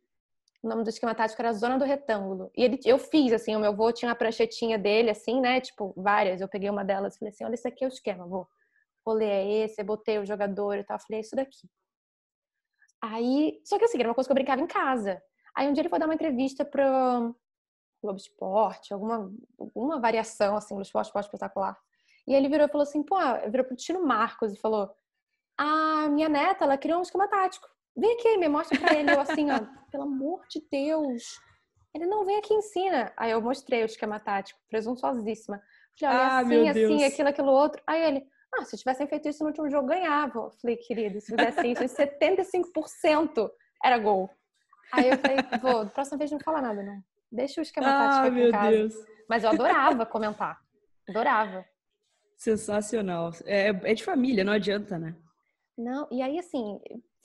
[0.67, 2.51] O nome do esquema tático era Zona do Retângulo.
[2.53, 5.61] E ele, eu fiz, assim, o meu avô tinha uma pranchetinha dele, assim, né?
[5.61, 6.41] Tipo, várias.
[6.41, 8.49] Eu peguei uma delas e falei assim: olha, esse aqui é o esquema, vou
[9.05, 10.97] rolê é esse, eu botei o jogador e tal.
[10.97, 11.69] Eu falei, é isso daqui.
[13.01, 15.23] Aí, só que assim, era uma coisa que eu brincava em casa.
[15.55, 17.33] Aí um dia ele foi dar uma entrevista pro
[18.03, 21.79] Globo Esporte, alguma, alguma variação, assim, Globo Esporte, Esporte Espetacular.
[22.27, 23.15] E ele virou e falou assim, pô,
[23.49, 24.93] virou pro Tino Marcos e falou,
[25.57, 27.69] a minha neta, ela criou um esquema tático.
[27.97, 29.11] Vem aqui, me mostra pra ele.
[29.11, 29.59] Eu assim, ó,
[29.91, 31.39] pelo amor de Deus.
[31.93, 33.11] Ele não vem aqui e ensina.
[33.17, 35.59] Aí eu mostrei o esquema tático, presunçosíssima.
[35.99, 37.81] Falei, olha, ah, assim, assim, aquilo, aquilo outro.
[37.87, 40.39] Aí ele, ah, se tivessem feito isso no último jogo, ganhava.
[40.39, 43.49] Eu falei, querido, se fizesse isso, 75%
[43.83, 44.29] era gol.
[44.93, 47.01] Aí eu falei, vou, próxima vez não fala nada, não.
[47.31, 48.69] Deixa o esquema ah, tático aqui em casa.
[48.69, 48.95] Deus.
[49.27, 50.59] Mas eu adorava comentar.
[51.09, 51.65] Adorava.
[52.37, 53.31] Sensacional.
[53.45, 55.15] É, é de família, não adianta, né?
[55.75, 56.79] Não, e aí assim,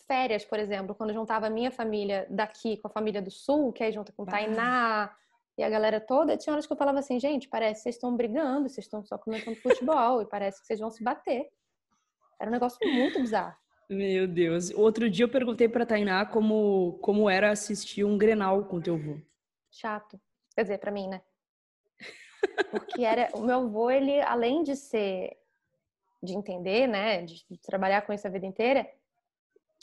[0.07, 3.83] férias, por exemplo, quando juntava a minha família daqui com a família do sul, que
[3.83, 5.15] aí junta com Tainá,
[5.57, 8.17] e a galera toda, tinha horas que eu falava assim, gente, parece que vocês estão
[8.17, 11.51] brigando, vocês estão só comentando futebol e parece que vocês vão se bater.
[12.41, 13.55] Era um negócio muito bizarro.
[13.89, 14.71] Meu Deus.
[14.71, 19.19] Outro dia eu perguntei pra Tainá como, como era assistir um Grenal com teu avô.
[19.71, 20.19] Chato.
[20.55, 21.21] Quer dizer, pra mim, né?
[22.71, 25.37] Porque era o meu avô, ele além de ser
[26.23, 28.89] de entender, né, de, de trabalhar com isso a vida inteira,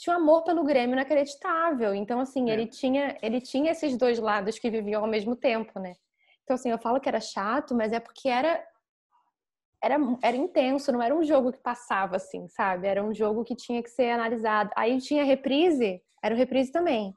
[0.00, 1.94] tinha um amor pelo Grêmio inacreditável.
[1.94, 2.54] Então, assim, é.
[2.54, 5.94] ele, tinha, ele tinha esses dois lados que viviam ao mesmo tempo, né?
[6.42, 8.64] Então, assim, eu falo que era chato, mas é porque era,
[9.82, 12.88] era, era intenso, não era um jogo que passava, assim, sabe?
[12.88, 14.70] Era um jogo que tinha que ser analisado.
[14.74, 17.12] Aí tinha reprise, era o reprise também.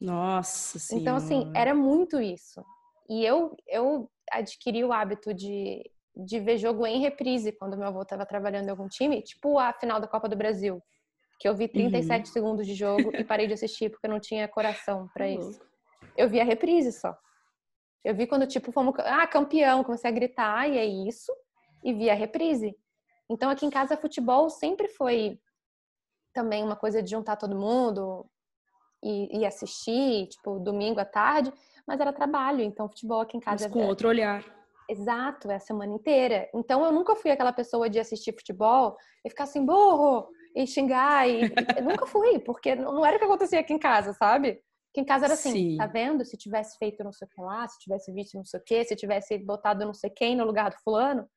[0.00, 1.02] Nossa Senhora.
[1.02, 2.64] Então, assim, era muito isso.
[3.10, 5.82] E eu, eu adquiri o hábito de,
[6.14, 9.72] de ver jogo em reprise quando meu avô estava trabalhando em algum time, tipo a
[9.72, 10.80] final da Copa do Brasil
[11.38, 12.32] que eu vi 37 uhum.
[12.32, 15.50] segundos de jogo e parei de assistir porque eu não tinha coração para uhum.
[15.50, 15.60] isso.
[16.16, 17.16] Eu vi a reprise só.
[18.04, 21.32] Eu vi quando, tipo, fomos, ah, campeão, comecei a gritar, e é isso,
[21.84, 22.76] e vi a reprise.
[23.28, 25.38] Então, aqui em casa, futebol sempre foi
[26.32, 28.24] também uma coisa de juntar todo mundo
[29.02, 31.52] e, e assistir, tipo, domingo à tarde,
[31.86, 33.64] mas era trabalho, então futebol aqui em casa...
[33.64, 33.86] Mas com é...
[33.86, 34.44] outro olhar.
[34.88, 36.48] Exato, é a semana inteira.
[36.54, 41.28] Então, eu nunca fui aquela pessoa de assistir futebol e ficar assim, burro, e xingar.
[41.28, 41.42] E...
[41.82, 44.60] nunca fui, porque não era o que acontecia aqui em casa, sabe?
[44.90, 45.76] Aqui em casa era assim, Sim.
[45.76, 46.24] tá vendo?
[46.24, 48.84] Se tivesse feito não sei o que lá, se tivesse visto não sei o que,
[48.84, 51.28] se tivesse botado não sei quem no lugar do fulano.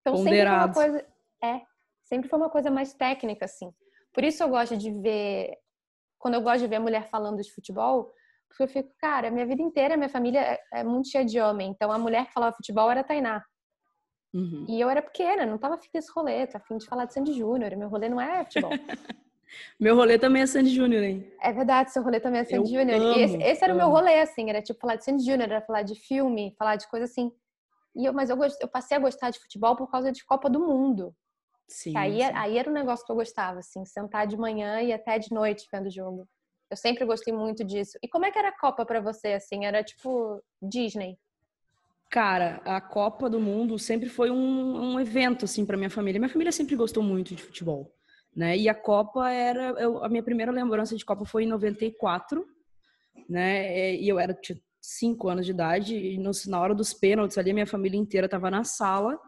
[0.00, 0.74] Então Ponderado.
[0.74, 1.16] sempre foi uma coisa.
[1.42, 1.60] É,
[2.04, 3.72] sempre foi uma coisa mais técnica, assim.
[4.12, 5.56] Por isso eu gosto de ver.
[6.18, 8.12] Quando eu gosto de ver a mulher falando de futebol,
[8.48, 11.70] porque eu fico, cara, minha vida inteira, minha família é, é muito cheia de homem.
[11.70, 13.44] Então a mulher que falava futebol era a Tainá.
[14.36, 14.66] Uhum.
[14.68, 17.32] E eu era pequena, não tava afim desse rolê, tô afim de falar de Sandy
[17.32, 17.74] Júnior.
[17.74, 18.70] Meu rolê não é futebol.
[19.80, 21.32] meu rolê também é Sandy Júnior, hein?
[21.40, 23.16] É verdade, seu rolê também é Sandy Júnior.
[23.16, 23.82] Esse, esse era amo.
[23.82, 26.76] o meu rolê, assim, era tipo falar de Sandy Júnior, era falar de filme, falar
[26.76, 27.32] de coisa assim.
[27.94, 30.60] E eu, mas eu, eu passei a gostar de futebol por causa de Copa do
[30.60, 31.16] Mundo.
[31.66, 32.32] Sim, aí, sim.
[32.34, 35.66] aí era um negócio que eu gostava, assim, sentar de manhã e até de noite
[35.72, 36.28] vendo o jogo.
[36.70, 37.96] Eu sempre gostei muito disso.
[38.02, 39.64] E como é que era a Copa para você, assim?
[39.64, 41.16] Era tipo Disney?
[42.10, 46.20] Cara, a Copa do Mundo sempre foi um, um evento, assim, para minha família.
[46.20, 47.92] Minha família sempre gostou muito de futebol,
[48.34, 48.56] né?
[48.56, 49.70] E a Copa era...
[49.80, 52.46] Eu, a minha primeira lembrança de Copa foi em 94,
[53.28, 53.94] né?
[53.96, 57.52] E eu era, tinha cinco anos de idade e no, na hora dos pênaltis ali,
[57.52, 59.18] minha família inteira tava na sala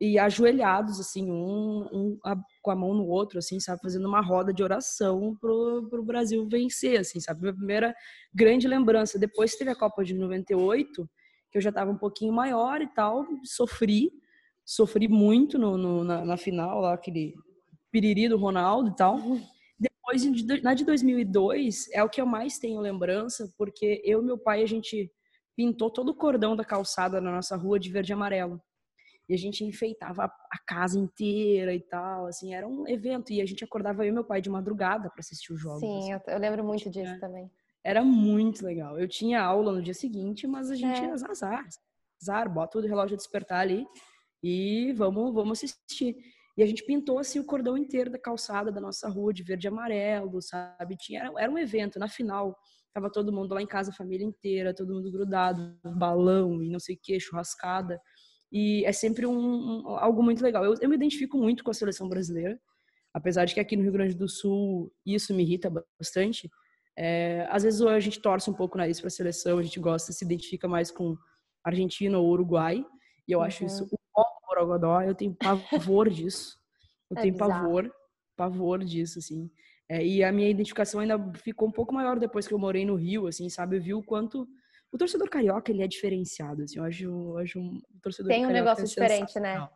[0.00, 3.80] e ajoelhados, assim, um, um a, com a mão no outro, assim, sabe?
[3.82, 7.40] Fazendo uma roda de oração pro, pro Brasil vencer, assim, sabe?
[7.42, 7.94] Minha primeira
[8.34, 9.18] grande lembrança.
[9.18, 11.08] Depois teve a Copa de 98,
[11.56, 14.12] que eu já estava um pouquinho maior e tal, sofri,
[14.62, 17.34] sofri muito no, no na, na, final, lá, aquele
[17.90, 19.18] piriri do Ronaldo e tal.
[19.80, 24.36] Depois, na de 2002, é o que eu mais tenho lembrança, porque eu e meu
[24.36, 25.10] pai, a gente
[25.56, 28.60] pintou todo o cordão da calçada na nossa rua de verde e amarelo
[29.28, 33.46] e a gente enfeitava a casa inteira e tal, assim, era um evento e a
[33.46, 35.80] gente acordava eu e meu pai de madrugada para assistir os jogos.
[35.80, 36.30] Sim, assim.
[36.30, 37.18] eu, lembro muito disso é.
[37.18, 37.50] também.
[37.86, 38.98] Era muito legal.
[38.98, 41.08] Eu tinha aula no dia seguinte, mas a gente é.
[41.08, 41.64] azar,
[42.20, 43.86] azar, bota o relógio a despertar ali
[44.42, 46.16] e vamos, vamos assistir.
[46.56, 49.68] E a gente pintou assim o cordão inteiro da calçada da nossa rua de verde
[49.68, 50.96] e amarelo, sabe?
[50.96, 51.96] Tinha, era, era um evento.
[51.96, 52.58] Na final,
[52.92, 56.80] tava todo mundo lá em casa, a família inteira, todo mundo grudado, balão e não
[56.80, 58.00] sei o que, churrascada.
[58.50, 60.64] E é sempre um, um algo muito legal.
[60.64, 62.58] Eu, eu me identifico muito com a seleção brasileira,
[63.14, 65.70] apesar de que aqui no Rio Grande do Sul isso me irrita
[66.00, 66.50] bastante.
[66.96, 70.12] É, às vezes a gente torce um pouco nariz para a seleção, a gente gosta,
[70.12, 71.16] se identifica mais com
[71.62, 72.84] Argentina ou Uruguai,
[73.28, 73.44] e eu uhum.
[73.44, 76.58] acho isso o borogodó, eu tenho pavor disso.
[77.10, 77.52] Eu é tenho bizarro.
[77.52, 77.92] pavor,
[78.36, 79.50] pavor disso, assim.
[79.88, 82.96] É, e a minha identificação ainda ficou um pouco maior depois que eu morei no
[82.96, 83.76] Rio, assim, sabe?
[83.76, 84.48] Eu vi o quanto
[84.90, 88.50] o torcedor carioca, ele é diferenciado, assim, eu acho, eu acho um torcedor Tem um
[88.50, 89.68] negócio diferente, né?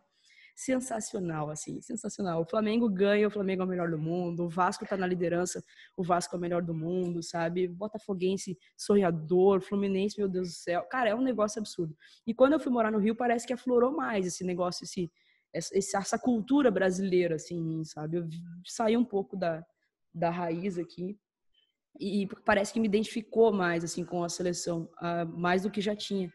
[0.54, 2.42] Sensacional, assim, sensacional.
[2.42, 5.62] O Flamengo ganha, o Flamengo é o melhor do mundo, o Vasco tá na liderança,
[5.96, 7.66] o Vasco é o melhor do mundo, sabe?
[7.68, 10.82] Botafoguense, sonhador, Fluminense, meu Deus do céu.
[10.90, 11.96] Cara, é um negócio absurdo.
[12.26, 15.10] E quando eu fui morar no Rio, parece que aflorou mais esse negócio, esse,
[15.52, 18.18] essa cultura brasileira, assim, sabe?
[18.18, 18.28] Eu
[18.66, 19.64] saí um pouco da,
[20.14, 21.18] da raiz aqui
[21.98, 25.96] e parece que me identificou mais assim com a seleção, uh, mais do que já
[25.96, 26.32] tinha.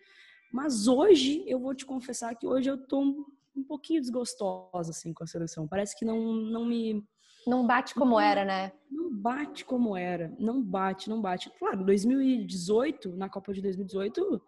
[0.52, 5.24] Mas hoje eu vou te confessar que hoje eu tô um, pouquinho desgostosa assim com
[5.24, 5.68] a seleção.
[5.68, 7.04] Parece que não não me
[7.48, 8.72] não bate como não, era, né?
[8.90, 11.52] Não bate como era, não bate, não bate.
[11.60, 14.42] Claro, 2018, na Copa de 2018,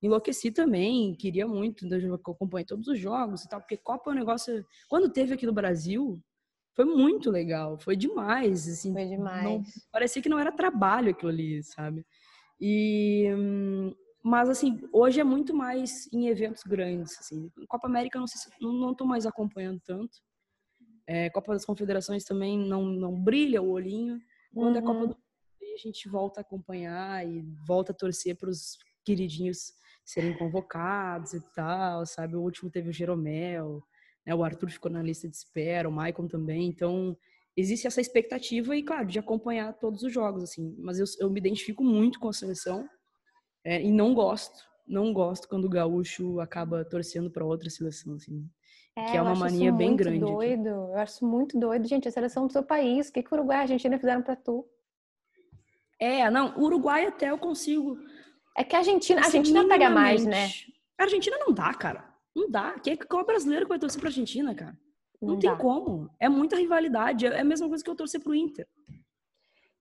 [0.00, 4.16] enlouqueci também, queria muito, eu acompanhei todos os jogos e tal, porque Copa é um
[4.16, 4.64] negócio.
[4.88, 6.22] Quando teve aqui no Brasil,
[6.74, 8.92] foi muito legal, foi demais, assim.
[8.92, 9.44] Foi demais.
[9.44, 12.04] Não, parecia que não era trabalho aquilo ali, sabe?
[12.60, 13.28] E
[14.24, 17.52] mas assim, hoje é muito mais em eventos grandes, assim.
[17.68, 20.16] Copa América não sei se, não, tô mais acompanhando tanto.
[21.06, 24.18] É, Copa das Confederações também não não brilha o olhinho.
[24.54, 24.82] Quando uhum.
[24.82, 25.06] é Copa uhum.
[25.08, 25.16] do
[25.74, 29.72] a gente volta a acompanhar e volta a torcer para os queridinhos
[30.04, 32.36] serem convocados e tal, sabe?
[32.36, 33.82] O último teve o Jeromel,
[34.24, 34.34] né?
[34.34, 36.66] O Arthur ficou na lista de espera, o Maicon também.
[36.66, 37.14] Então,
[37.54, 40.74] existe essa expectativa e, claro, de acompanhar todos os jogos, assim.
[40.78, 42.88] Mas eu, eu me identifico muito com a seleção
[43.64, 48.46] é, e não gosto, não gosto quando o gaúcho acaba torcendo para outra seleção, assim.
[48.96, 50.20] É, que é uma mania bem grande.
[50.20, 50.68] doido.
[50.68, 50.92] Aqui.
[50.92, 52.06] Eu acho muito doido, gente.
[52.06, 53.08] A seleção do seu país.
[53.08, 54.68] O que, que o Uruguai e a Argentina fizeram para tu?
[55.98, 57.98] É, não, o Uruguai até eu consigo.
[58.56, 60.48] É que a Argentina, a Argentina pega mais, né?
[60.96, 62.04] A Argentina não dá, cara.
[62.36, 62.78] Não dá.
[62.78, 64.78] Quem é, qual é brasileiro que vai torcer pra Argentina, cara?
[65.20, 65.56] Não, não tem dá.
[65.56, 66.08] como.
[66.20, 67.26] É muita rivalidade.
[67.26, 68.68] É a mesma coisa que eu torcer pro Inter.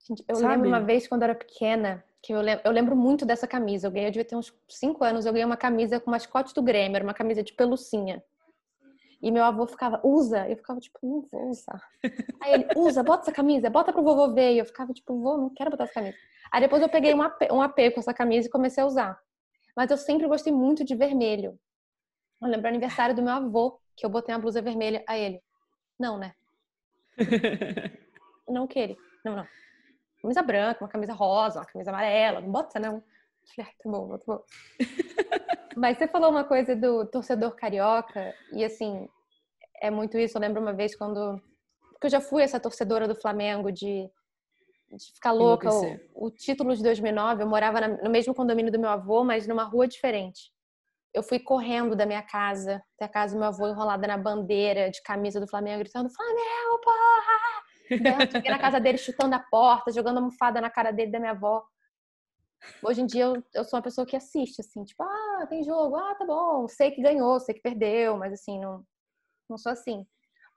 [0.08, 0.54] Gente, eu Sabe?
[0.54, 3.86] lembro uma vez quando eu era pequena, que eu lembro, eu lembro muito dessa camisa.
[3.86, 6.64] Eu ganhei, eu devia ter uns 5 anos, eu ganhei uma camisa com mascote do
[6.64, 8.24] Grêmio, era uma camisa de pelucinha.
[9.22, 10.48] E meu avô ficava, usa.
[10.48, 11.82] Eu ficava, tipo, não vou usar.
[12.42, 14.54] Aí ele, usa, bota essa camisa, bota pro vovô ver.
[14.54, 16.18] E eu ficava, tipo, vou, não quero botar essa camisa.
[16.50, 19.20] Aí depois eu peguei um AP, um AP com essa camisa e comecei a usar.
[19.76, 21.60] Mas eu sempre gostei muito de vermelho.
[22.42, 25.42] Eu lembro o aniversário do meu avô, que eu botei uma blusa vermelha a ele.
[26.00, 26.34] Não, né?
[28.48, 28.98] não que ele.
[29.26, 29.48] Não, não.
[30.24, 32.40] Camisa branca, uma camisa rosa, uma camisa amarela.
[32.40, 33.04] Não bota, não.
[33.56, 34.44] Falei, tá bom, tá bom.
[35.76, 39.10] Mas você falou uma coisa do torcedor carioca, e assim,
[39.82, 40.38] é muito isso.
[40.38, 41.42] Eu lembro uma vez quando.
[41.92, 44.10] Porque eu já fui essa torcedora do Flamengo de,
[44.90, 45.70] de ficar louca.
[45.70, 49.46] O, o, título de 2009, eu morava na, no mesmo condomínio do meu avô, mas
[49.46, 50.54] numa rua diferente
[51.14, 54.90] eu fui correndo da minha casa até a casa do meu avô enrolada na bandeira
[54.90, 57.64] de camisa do Flamengo, gritando Flamengo, porra!
[58.32, 61.66] Cheguei na casa dele chutando a porta, jogando almofada na cara dele da minha avó.
[62.82, 65.96] Hoje em dia eu, eu sou uma pessoa que assiste, assim, tipo, ah, tem jogo,
[65.96, 68.86] ah, tá bom, sei que ganhou, sei que perdeu, mas assim, não,
[69.50, 70.06] não sou assim.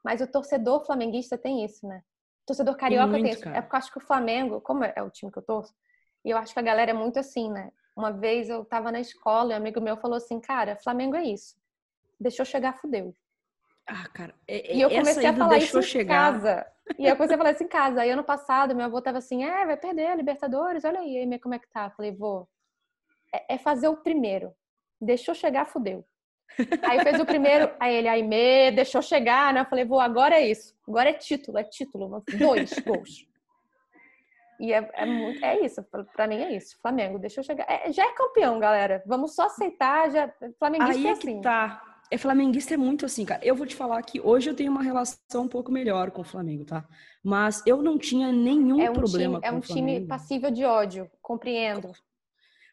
[0.04, 2.02] Mas o torcedor flamenguista tem isso, né?
[2.42, 3.42] O torcedor carioca muito, tem isso.
[3.42, 3.56] Cara.
[3.56, 5.74] É porque eu acho que o Flamengo, como é o time que eu torço,
[6.24, 7.72] e eu acho que a galera é muito assim, né?
[7.96, 11.24] Uma vez eu tava na escola e um amigo meu falou assim, cara, Flamengo é
[11.24, 11.56] isso.
[12.20, 13.14] Deixou chegar, fudeu.
[13.86, 14.34] Ah, cara.
[14.48, 16.04] É, e eu comecei a falar isso chegar.
[16.04, 16.66] em casa.
[16.98, 18.00] E eu comecei a falar isso em casa.
[18.00, 21.38] Aí ano passado, meu avô tava assim, é, vai perder a Libertadores, olha aí, aí
[21.38, 21.86] como é que tá?
[21.86, 22.48] Eu falei, vô,
[23.32, 24.52] é, é fazer o primeiro.
[25.00, 26.04] Deixou chegar, fudeu.
[26.82, 29.60] Aí fez o primeiro, aí ele, aí me deixou chegar, né?
[29.60, 30.74] Eu falei, vou, agora é isso.
[30.88, 32.22] Agora é título, é título.
[32.38, 33.26] Dois gols.
[34.58, 36.78] E é, é, muito, é isso, para mim é isso.
[36.80, 37.66] Flamengo, deixa eu chegar.
[37.68, 39.02] É, já é campeão, galera.
[39.06, 40.10] Vamos só aceitar.
[40.10, 41.36] Já, flamenguista Aí é, é assim.
[41.36, 41.95] que tá.
[42.10, 43.44] É flamenguista é muito assim, cara.
[43.44, 46.24] Eu vou te falar que hoje eu tenho uma relação um pouco melhor com o
[46.24, 46.86] Flamengo, tá?
[47.22, 49.88] Mas eu não tinha nenhum é um problema time, É com um o Flamengo.
[49.96, 51.92] time passível de ódio, compreendo.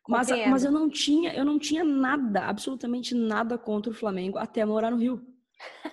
[0.08, 0.52] Mas, compreendo.
[0.52, 4.92] mas eu não tinha, eu não tinha nada, absolutamente nada contra o Flamengo até morar
[4.92, 5.26] no Rio.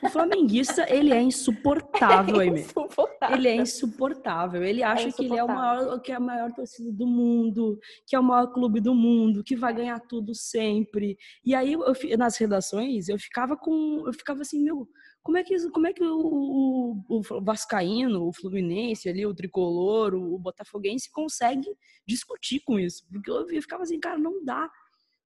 [0.03, 2.63] O flamenguista, ele é insuportável, Aimee.
[2.63, 3.37] Insuportável.
[3.37, 4.65] Ele é insuportável.
[4.65, 5.85] Ele acha que ele é o insuportável.
[5.85, 9.45] maior, que é a maior torcida do mundo, que é o maior clube do mundo,
[9.45, 11.19] que vai ganhar tudo sempre.
[11.45, 14.89] E aí, eu nas redações, eu ficava com, eu ficava assim, meu,
[15.23, 20.15] como é que, como é que o, o, o vascaíno, o fluminense ali, o tricolor,
[20.15, 21.69] o, o botafoguense consegue
[22.07, 23.05] discutir com isso?
[23.13, 24.71] Porque eu, eu ficava assim, cara, não dá,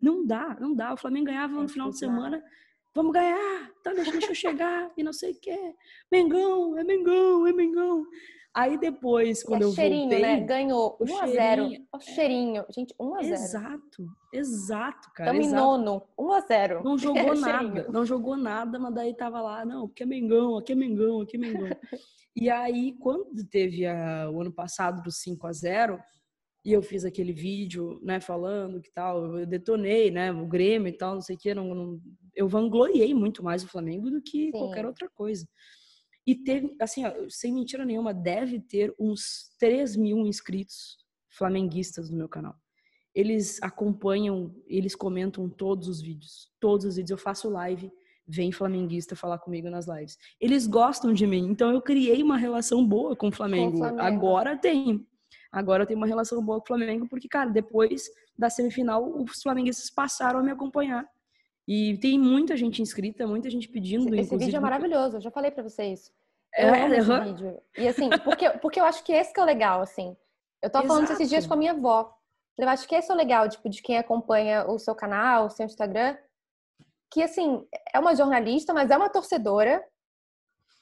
[0.00, 0.92] não dá, não dá.
[0.94, 2.12] O Flamengo ganhava no É final de bizarro.
[2.14, 2.42] semana.
[2.94, 5.74] Vamos ganhar, tá, deixa, deixa eu chegar, e não sei o quê.
[6.11, 8.07] Mengão, é Mengão, é Mengão.
[8.57, 10.20] Aí depois, quando é eu cheirinho, voltei...
[10.22, 10.40] né?
[10.42, 12.64] Ganhou o 1 a 0 cheirinho, O cheirinho.
[12.70, 15.30] Gente, 1 a 0 Exato, exato, cara.
[15.33, 16.02] Estamos em nono.
[16.16, 17.92] 1 a 0 Não jogou É nada, cheirinho.
[17.92, 21.37] não jogou nada, mas daí tava lá, não, porque é Mengão, aqui é Mengão, aqui
[21.37, 21.68] é Mengão.
[22.37, 25.98] e aí, quando teve a- o ano passado do 5 a 0
[26.64, 30.92] e eu fiz aquele vídeo, né, falando que tal, eu detonei, né, o Grêmio e
[30.96, 32.00] tal, não sei o que, não, não-
[32.35, 34.50] eu vangloriei muito mais o Flamengo do que Sim.
[34.50, 35.46] qualquer outra coisa.
[36.27, 40.96] E teve, assim, ó, sem mentira nenhuma, deve ter uns 3 mil inscritos
[41.37, 42.55] flamenguistas no meu canal.
[43.14, 46.50] Eles acompanham, eles comentam todos os vídeos.
[46.59, 47.11] Todos os vídeos.
[47.11, 47.92] Eu faço live,
[48.27, 50.16] vem flamenguista falar comigo nas lives.
[50.40, 53.77] Eles gostam de mim, então eu criei uma relação boa com o Flamengo.
[53.77, 54.00] Flamengo.
[54.00, 55.07] Agora tem.
[55.54, 59.40] Agora eu tenho uma relação boa com o Flamengo, porque, cara, depois da semifinal, os
[59.40, 61.08] flamenguistas passaram a me acompanhar.
[61.66, 65.52] E tem muita gente inscrita, muita gente pedindo, Esse vídeo é maravilhoso, eu já falei
[65.52, 66.12] pra você isso.
[66.58, 67.24] Eu É, amo esse aham.
[67.24, 67.62] vídeo.
[67.78, 70.16] E assim, porque, porque eu acho que esse que é o legal, assim.
[70.60, 72.12] Eu tava falando esses dias com a minha avó.
[72.58, 75.50] Eu acho que esse é o legal, tipo, de quem acompanha o seu canal, o
[75.50, 76.16] seu Instagram.
[77.12, 77.64] Que, assim,
[77.94, 79.84] é uma jornalista, mas é uma torcedora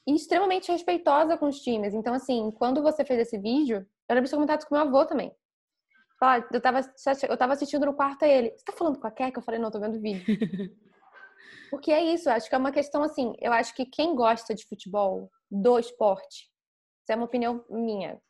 [0.07, 1.93] e extremamente respeitosa com os times.
[1.93, 5.05] Então, assim, quando você fez esse vídeo, eu lembro de ter comentado com meu avô
[5.05, 5.35] também.
[6.51, 6.79] Eu tava,
[7.29, 8.51] eu tava assistindo no quarto a ele.
[8.55, 9.39] Você tá falando com a Keka?
[9.39, 10.23] Eu falei, não, tô vendo o vídeo.
[11.69, 13.33] Porque é isso, acho que é uma questão assim.
[13.39, 16.49] Eu acho que quem gosta de futebol, do esporte,
[17.01, 18.21] isso é uma opinião minha.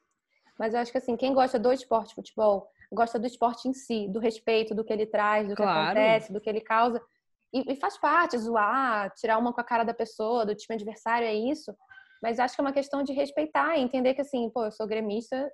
[0.58, 4.08] Mas eu acho que assim, quem gosta do esporte futebol, gosta do esporte em si,
[4.08, 5.90] do respeito, do que ele traz, do que Claro.
[5.90, 7.02] acontece, do que ele causa.
[7.54, 11.28] E, e faz parte, zoar, tirar uma com a cara da pessoa, do time adversário,
[11.28, 11.76] é isso.
[12.22, 14.88] Mas acho que é uma questão de respeitar e entender que assim, pô, eu sou
[14.88, 15.52] gremista,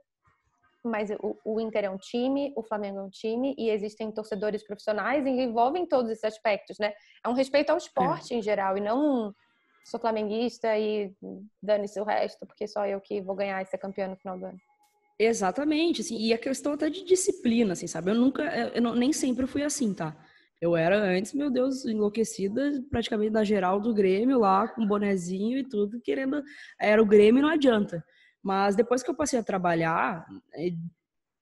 [0.83, 4.65] mas o, o Inter é um time, o Flamengo é um time, e existem torcedores
[4.65, 6.93] profissionais e envolvem todos esses aspectos, né?
[7.25, 9.33] É um respeito ao esporte em geral, e não um,
[9.85, 11.11] sou flamenguista e
[11.61, 14.45] dane-se o resto, porque só eu que vou ganhar e ser campeã no final do
[14.45, 14.57] ano.
[15.17, 18.11] Exatamente, assim, e a questão até de disciplina, assim, sabe?
[18.11, 20.15] Eu nunca, eu não- nem sempre fui assim, tá?
[20.61, 25.67] Eu era antes, meu Deus, enlouquecida, praticamente da geral do Grêmio lá, com bonezinho e
[25.67, 26.41] tudo, querendo.
[26.79, 28.03] Era o Grêmio, não adianta.
[28.43, 30.71] Mas depois que eu passei a trabalhar, é,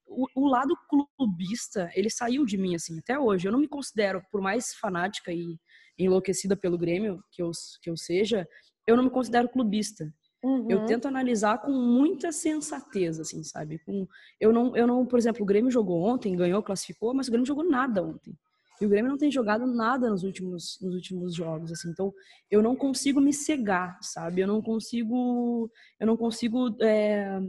[0.08, 0.76] o, o lado
[1.18, 3.48] clubista, ele saiu de mim, assim, até hoje.
[3.48, 5.60] Eu não me considero, por mais fanática e
[5.98, 8.48] enlouquecida pelo Grêmio que eu, que eu seja,
[8.86, 10.12] eu não me considero clubista.
[10.44, 10.86] Eu Uhum.
[10.86, 13.80] tento analisar com muita sensatez, assim, sabe?
[13.80, 14.08] Com,
[14.40, 17.46] eu não, eu não, por exemplo, o Grêmio jogou ontem, ganhou, classificou, mas o Grêmio
[17.46, 18.38] jogou nada ontem.
[18.80, 21.90] E o Grêmio não tem jogado nada nos últimos, nos últimos jogos, assim.
[21.90, 22.14] Então,
[22.52, 24.42] eu não consigo me cegar, sabe?
[24.42, 27.40] Eu não consigo, eu não consigo é,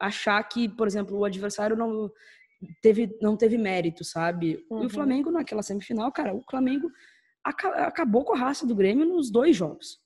[0.00, 2.10] achar que, por exemplo, o adversário não
[2.82, 4.52] teve, não teve mérito, sabe?
[4.68, 4.86] E Uhum.
[4.86, 6.90] o Flamengo naquela semifinal, cara, o Flamengo
[7.44, 9.98] aca- acabou com a raça do Grêmio nos dois jogos.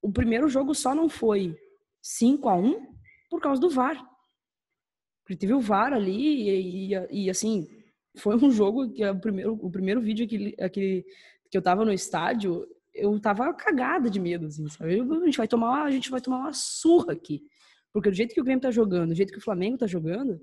[0.00, 1.56] O primeiro jogo só não foi
[2.00, 2.94] 5 a 1
[3.28, 3.96] por causa do VAR.
[5.24, 7.66] Porque teve o VAR ali e, e- e, assim,
[8.16, 11.04] foi um jogo que é o primeiro, o primeiro vídeo aquele, aquele,
[11.50, 15.00] que eu tava no estádio, eu tava cagada de medo, assim, sabe?
[15.00, 17.42] A gente vai tomar, uma- a gente vai tomar uma surra aqui.
[17.92, 20.40] Porque do jeito que o Grêmio tá jogando, do jeito que o Flamengo tá jogando,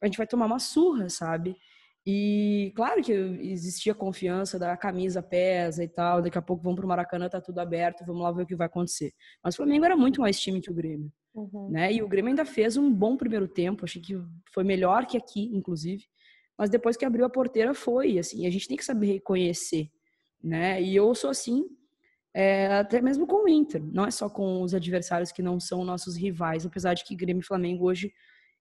[0.00, 1.56] a gente vai tomar uma surra, sabe?
[2.04, 6.88] E claro que existia confiança da camisa pesa e tal, daqui a pouco vamos pro
[6.88, 9.12] Maracanã, tá tudo aberto, vamos lá ver o que vai acontecer.
[9.42, 11.68] Mas o Flamengo era muito mais time que o Grêmio, Uhum.
[11.70, 11.92] né?
[11.92, 14.14] E o Grêmio ainda fez um bom primeiro tempo, achei que
[14.52, 16.04] foi melhor que aqui, inclusive.
[16.62, 19.90] Mas depois que abriu a porteira foi, assim, a gente tem que saber reconhecer,
[20.40, 20.80] né?
[20.80, 21.64] E eu sou assim,
[22.32, 25.84] é, até mesmo com o Inter, não é só com os adversários que não são
[25.84, 28.12] nossos rivais, apesar de que Grêmio e Flamengo hoje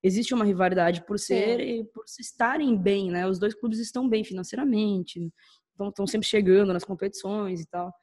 [0.02, 3.28] existe uma rivalidade por ser e por se estarem bem, né?
[3.28, 5.32] Os dois clubes estão bem financeiramente,
[5.80, 7.94] estão sempre chegando nas competições e tal.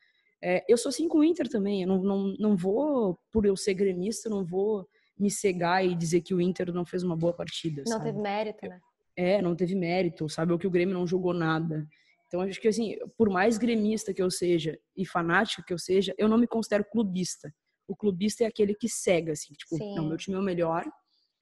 [0.41, 1.83] É, eu sou assim com o Inter também.
[1.83, 4.89] Eu não, não, não vou, por eu ser gremista, não vou
[5.19, 7.83] me cegar e dizer que o Inter não fez uma boa partida.
[7.85, 8.05] Não sabe?
[8.05, 8.79] teve mérito, né?
[9.21, 10.53] É, não teve mérito, sabe?
[10.53, 11.85] Ou que o Grêmio não jogou nada.
[12.29, 16.15] Então, acho que, assim, por mais gremista que eu seja e fanática que eu seja,
[16.17, 17.53] eu não me considero clubista.
[17.89, 19.97] O clubista é aquele que cega, assim, tipo, Sim.
[19.97, 20.85] não, meu time é o melhor,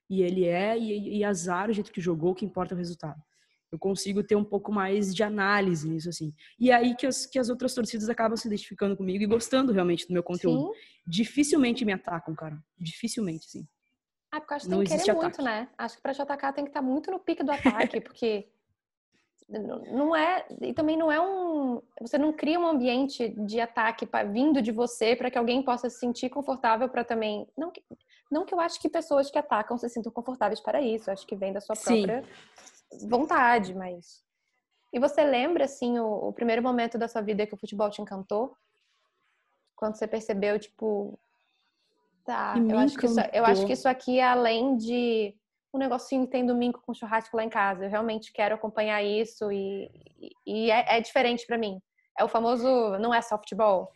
[0.09, 2.77] e ele é, e, e azar o jeito que jogou, o que importa é o
[2.79, 3.21] resultado.
[3.71, 6.33] Eu consigo ter um pouco mais de análise nisso, assim.
[6.57, 9.73] E é aí que as, que as outras torcidas acabam se identificando comigo e gostando
[9.73, 10.73] realmente do meu conteúdo.
[10.73, 10.79] Sim.
[11.05, 12.57] Dificilmente me atacam, cara.
[12.79, 13.67] Dificilmente, assim.
[14.31, 15.25] Ah, porque eu acho que não tem que querer ataque.
[15.25, 15.69] muito, né?
[15.77, 18.49] Acho que pra te atacar tem que estar muito no pique do ataque, porque
[19.49, 24.23] não é e também não é um você não cria um ambiente de ataque pra,
[24.23, 27.81] vindo de você para que alguém possa se sentir confortável para também não que,
[28.29, 31.35] não que eu acho que pessoas que atacam se sintam confortáveis para isso acho que
[31.35, 32.23] vem da sua própria
[32.91, 33.07] Sim.
[33.07, 34.21] vontade mas
[34.91, 38.01] e você lembra assim o, o, primeiro momento da sua vida que o futebol te
[38.01, 38.53] encantou
[39.77, 41.17] quando você percebeu tipo
[42.27, 45.33] tá eu acho que isso, eu acho que isso aqui é além de
[45.73, 47.85] um negocinho que tem domingo com churrasco lá em casa.
[47.85, 49.89] Eu realmente quero acompanhar isso e,
[50.45, 51.79] e é, é diferente para mim.
[52.19, 52.67] É o famoso,
[52.99, 53.89] não é softball.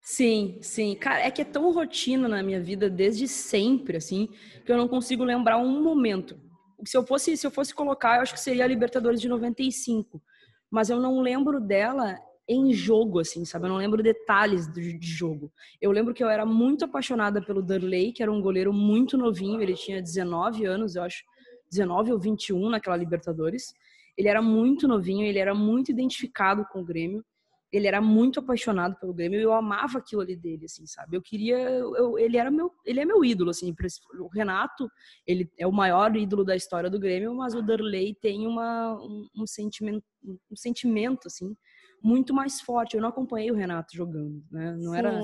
[0.00, 0.96] Sim, sim.
[0.96, 4.28] Cara, é que é tão rotina na minha vida desde sempre, assim,
[4.64, 6.40] que eu não consigo lembrar um momento.
[6.84, 10.22] Se eu fosse, se eu fosse colocar, eu acho que seria a Libertadores de 95.
[10.70, 12.18] Mas eu não lembro dela
[12.48, 13.66] em jogo, assim, sabe?
[13.66, 15.52] Eu não lembro detalhes de, jogo.
[15.80, 19.60] Eu lembro que eu era muito apaixonada pelo Durley, que era um goleiro muito novinho,
[19.60, 21.22] ele tinha 19 anos, eu acho,
[21.70, 23.74] 19 ou 21 naquela Libertadores.
[24.16, 27.22] Ele era muito novinho, ele era muito identificado com o Grêmio,
[27.70, 31.16] ele era muito apaixonado pelo Grêmio, eu amava aquilo ali dele, assim, sabe?
[31.16, 33.74] Eu queria, eu, ele era meu, ele é meu ídolo, assim,
[34.18, 34.90] o Renato,
[35.26, 39.28] ele é o maior ídolo da história do Grêmio, mas o Durley tem uma, um,
[39.36, 40.02] um sentimento,
[40.50, 41.54] um sentimento, assim,
[42.02, 42.96] muito mais forte.
[42.96, 44.76] Eu não acompanhei o Renato jogando, né?
[44.76, 44.98] Não Sim.
[44.98, 45.20] era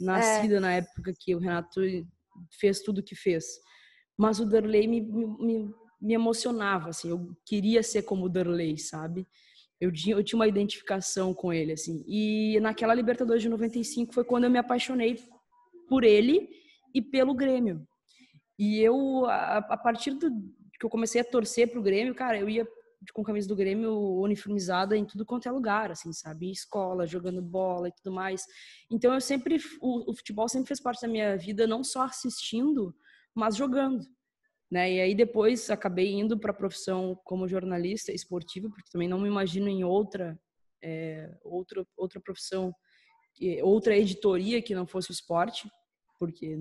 [0.00, 0.60] nascida é.
[0.60, 1.80] na época que o Renato
[2.58, 3.44] fez tudo o que fez.
[4.16, 7.10] Mas o Darley me, me, me emocionava, assim.
[7.10, 9.26] Eu queria ser como o Darley, sabe?
[9.80, 12.04] Eu tinha, eu tinha uma identificação com ele, assim.
[12.06, 15.18] E naquela Libertadores de 95 foi quando eu me apaixonei
[15.88, 16.48] por ele
[16.94, 17.86] e pelo Grêmio.
[18.58, 20.30] E eu, a, a partir do
[20.78, 22.66] que eu comecei a torcer pro Grêmio, cara, eu ia
[23.12, 26.50] com camisa do Grêmio uniformizada em tudo quanto é lugar, assim, sabe?
[26.50, 28.44] Escola, jogando bola e tudo mais.
[28.90, 32.94] Então eu sempre, o, o futebol sempre fez parte da minha vida, não só assistindo,
[33.34, 34.06] mas jogando.
[34.70, 34.92] Né?
[34.92, 39.28] E aí depois acabei indo para a profissão como jornalista esportiva, porque também não me
[39.28, 40.38] imagino em outra,
[40.82, 42.72] é, outra, outra profissão,
[43.62, 45.68] outra editoria que não fosse o esporte,
[46.20, 46.54] porque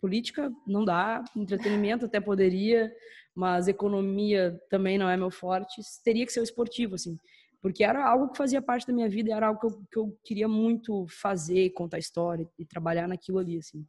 [0.00, 2.94] política não dá, entretenimento até poderia,
[3.34, 5.82] mas economia também não é meu forte.
[6.04, 7.18] Teria que ser o esportivo, assim,
[7.60, 10.18] porque era algo que fazia parte da minha vida, era algo que eu, que eu
[10.24, 13.84] queria muito fazer, contar história e trabalhar naquilo ali, assim.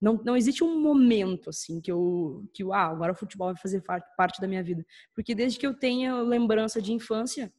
[0.00, 3.56] Não, não existe um momento, assim, que eu, que eu, ah, agora o futebol vai
[3.56, 3.84] fazer
[4.16, 4.84] parte da minha vida.
[5.14, 7.52] Porque desde que eu tenho lembrança de infância,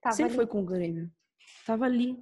[0.00, 0.36] Tava sempre ali.
[0.36, 1.10] foi com o Grêmio.
[1.66, 2.16] Tava ali,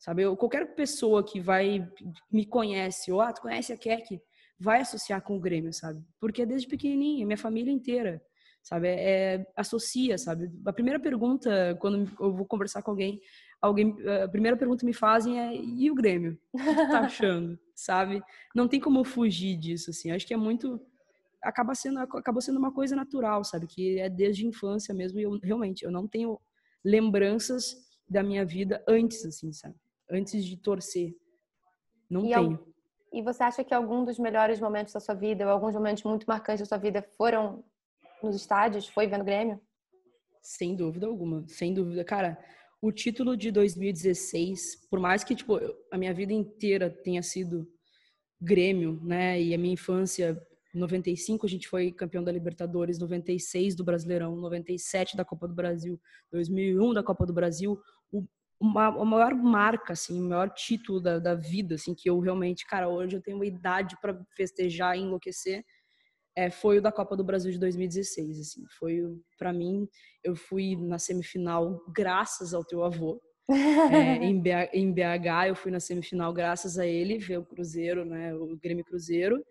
[0.00, 0.22] sabe?
[0.22, 1.86] Eu, qualquer pessoa que vai
[2.32, 4.20] me conhece, ou ah, tu conhece a Kek,
[4.58, 6.02] vai associar com o Grêmio, sabe?
[6.18, 8.20] Porque é desde pequenininha, minha família inteira,
[8.62, 8.88] sabe?
[8.88, 10.50] É, é, associa, sabe?
[10.66, 13.20] A primeira pergunta quando eu vou conversar com alguém,
[13.60, 13.94] alguém
[14.24, 16.38] a primeira pergunta que me fazem é e o Grêmio?
[16.52, 18.22] O que tu tá achando, sabe?
[18.54, 20.10] Não tem como fugir disso, assim.
[20.10, 20.80] acho que é muito
[21.42, 23.66] acaba sendo acabou sendo uma coisa natural, sabe?
[23.66, 26.40] Que é desde a infância mesmo e eu realmente eu não tenho
[26.82, 27.76] lembranças
[28.08, 29.74] da minha vida antes, assim, sabe?
[30.10, 31.14] Antes de torcer.
[32.08, 32.74] Não e tenho.
[33.12, 36.26] e você acha que algum dos melhores momentos da sua vida, ou alguns momentos muito
[36.26, 37.64] marcantes da sua vida, foram
[38.22, 38.88] nos estádios?
[38.88, 39.60] Foi vendo Grêmio?
[40.42, 42.04] Sem dúvida alguma, sem dúvida.
[42.04, 42.38] Cara,
[42.82, 45.58] o título de 2016, por mais que tipo,
[45.90, 47.70] a minha vida inteira tenha sido
[48.40, 49.40] Grêmio, né?
[49.40, 50.40] E a minha infância,
[50.72, 56.00] 95 a gente foi campeão da Libertadores, 96 do Brasileirão, 97 da Copa do Brasil,
[56.32, 57.78] 2001 da Copa do Brasil.
[58.10, 58.24] O,
[58.60, 62.66] uma, a maior marca, assim, o maior título da, da vida, assim, que eu realmente,
[62.66, 65.64] cara, hoje eu tenho uma idade para festejar e enlouquecer,
[66.36, 69.02] é, foi o da Copa do Brasil de 2016, assim, foi
[69.38, 69.88] para mim,
[70.22, 75.72] eu fui na semifinal graças ao teu avô, é, em, BH, em BH eu fui
[75.72, 79.42] na semifinal graças a ele, ver o Cruzeiro, né, o Grêmio Cruzeiro,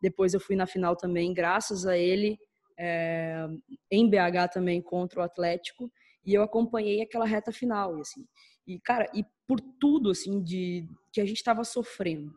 [0.00, 2.38] depois eu fui na final também graças a ele,
[2.78, 3.46] é,
[3.90, 5.90] em BH também contra o Atlético,
[6.24, 8.24] e eu acompanhei aquela reta final, e assim,
[8.68, 12.34] e, cara, e por tudo, assim, de que a gente estava sofrendo.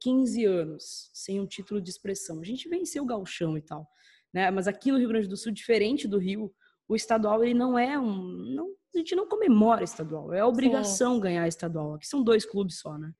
[0.00, 2.40] 15 anos sem um título de expressão.
[2.40, 3.86] A gente venceu o galchão e tal,
[4.32, 4.50] né?
[4.50, 6.52] Mas aqui no Rio Grande do Sul, diferente do Rio,
[6.88, 8.54] o estadual ele não é um.
[8.54, 11.20] Não, a gente não comemora estadual, é obrigação Sim.
[11.20, 11.94] ganhar estadual.
[11.94, 13.12] Aqui são dois clubes só, né?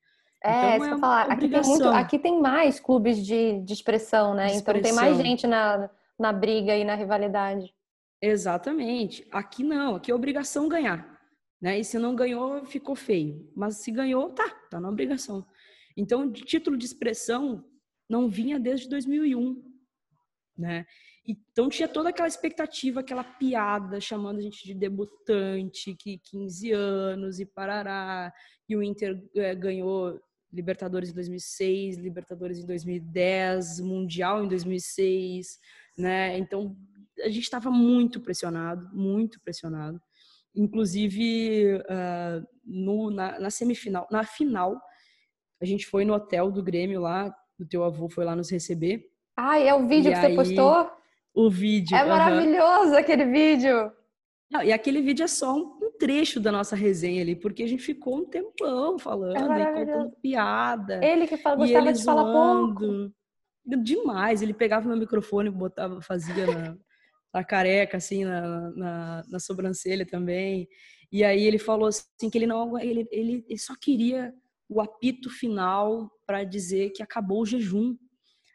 [0.42, 1.32] É, então, é falar.
[1.32, 4.48] Aqui tem, muito, aqui tem mais clubes de, de expressão, né?
[4.48, 4.90] De expressão.
[4.90, 5.88] Então tem mais gente na,
[6.18, 7.74] na briga e na rivalidade.
[8.20, 9.26] Exatamente.
[9.32, 11.13] Aqui não, aqui é obrigação ganhar.
[11.64, 11.78] Né?
[11.78, 13.50] E se não ganhou, ficou feio.
[13.56, 15.46] Mas se ganhou, tá, tá na obrigação.
[15.96, 17.64] Então, de título de expressão
[18.06, 19.64] não vinha desde 2001,
[20.58, 20.84] né?
[21.26, 27.40] Então tinha toda aquela expectativa, aquela piada chamando a gente de debutante, que 15 anos
[27.40, 28.30] e parará.
[28.68, 30.20] E o Inter é, ganhou
[30.52, 35.58] Libertadores em 2006, Libertadores em 2010, Mundial em 2006,
[35.96, 36.36] né?
[36.36, 36.76] Então
[37.22, 39.98] a gente estava muito pressionado, muito pressionado.
[40.54, 44.80] Inclusive uh, no, na, na semifinal, na final,
[45.60, 49.08] a gente foi no hotel do Grêmio lá, o teu avô foi lá nos receber.
[49.36, 50.90] Ah, é o vídeo e que aí, você postou?
[51.34, 51.96] O vídeo.
[51.96, 53.90] É maravilhoso aquele vídeo.
[54.50, 57.82] Não, e aquele vídeo é só um, trecho da nossa resenha ali, porque a gente
[57.82, 61.04] ficou um tempão falando é e contando piada.
[61.04, 62.20] Ele que fala, gostava de zoando.
[62.20, 63.12] falar pouco.
[63.82, 66.76] Demais, ele pegava meu microfone e botava, fazia na,
[67.34, 70.68] na careca, assim, na, na, na, sobrancelha também.
[71.10, 74.32] E aí ele falou assim que ele não, ele, ele, ele só queria
[74.68, 77.96] o apito final para dizer que acabou o jejum.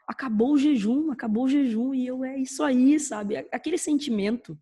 [0.08, 3.38] Acabou o jejum, acabou o jejum, e eu, é isso aí, sabe?
[3.52, 4.58] Aquele sentimento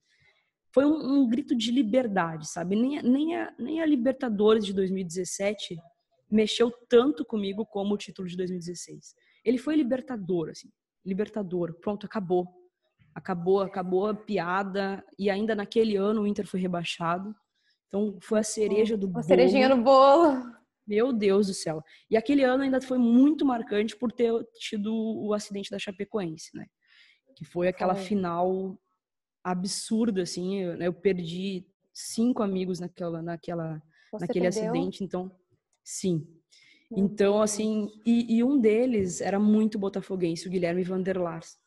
[0.73, 2.75] foi um, um grito de liberdade, sabe?
[2.75, 5.77] Nem, nem, a, nem a Libertadores de 2017
[6.29, 9.15] mexeu tanto comigo como o título de 2016.
[9.45, 10.69] Ele foi libertador, assim,
[11.05, 12.47] libertador, pronto, acabou.
[13.17, 17.35] Acabou, acabou a piada, e ainda naquele ano o Inter foi rebaixado.
[17.87, 19.19] Então foi a cereja do bolo.
[19.21, 20.39] A cerejinha no bolo.
[20.85, 21.83] Meu Deus do céu.
[22.11, 26.67] E aquele ano ainda foi muito marcante por ter tido o acidente da Chapecoense, né?
[27.35, 28.03] Que foi aquela foi.
[28.03, 28.79] final
[29.43, 30.61] absurda, assim.
[30.61, 33.81] Eu, eu, perdi cinco amigos naquela, naquela,
[34.13, 34.63] naquele perdeu?
[34.63, 35.03] acidente.
[35.03, 35.31] Então,
[35.83, 36.23] sim.
[36.91, 41.57] Então, assim, e, e, um deles era muito botafoguense, o Guilherme Vanderlars.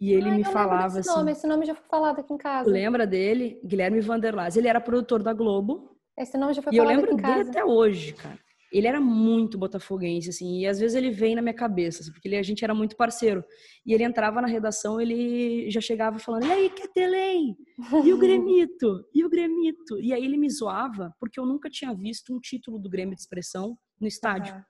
[0.00, 1.18] E ele Ai, me falava esse assim.
[1.18, 1.32] Nome.
[1.32, 2.70] Esse nome já foi falado aqui em casa.
[2.70, 3.60] Lembra dele?
[3.64, 4.56] Guilherme Vanderlars.
[4.56, 8.12] Ele era produtor da Globo esse nome já foi E eu lembro dele até hoje,
[8.14, 8.38] cara.
[8.70, 12.28] Ele era muito botafoguense, assim, e às vezes ele vem na minha cabeça, assim, porque
[12.28, 13.42] ele, a gente era muito parceiro.
[13.86, 17.56] E ele entrava na redação, ele já chegava falando, e aí, Ketelém?
[18.04, 19.06] E o Gremito?
[19.14, 19.98] E o Gremito?
[19.98, 23.22] E aí ele me zoava, porque eu nunca tinha visto um título do Grêmio de
[23.22, 24.54] expressão no estádio.
[24.54, 24.62] Uhum.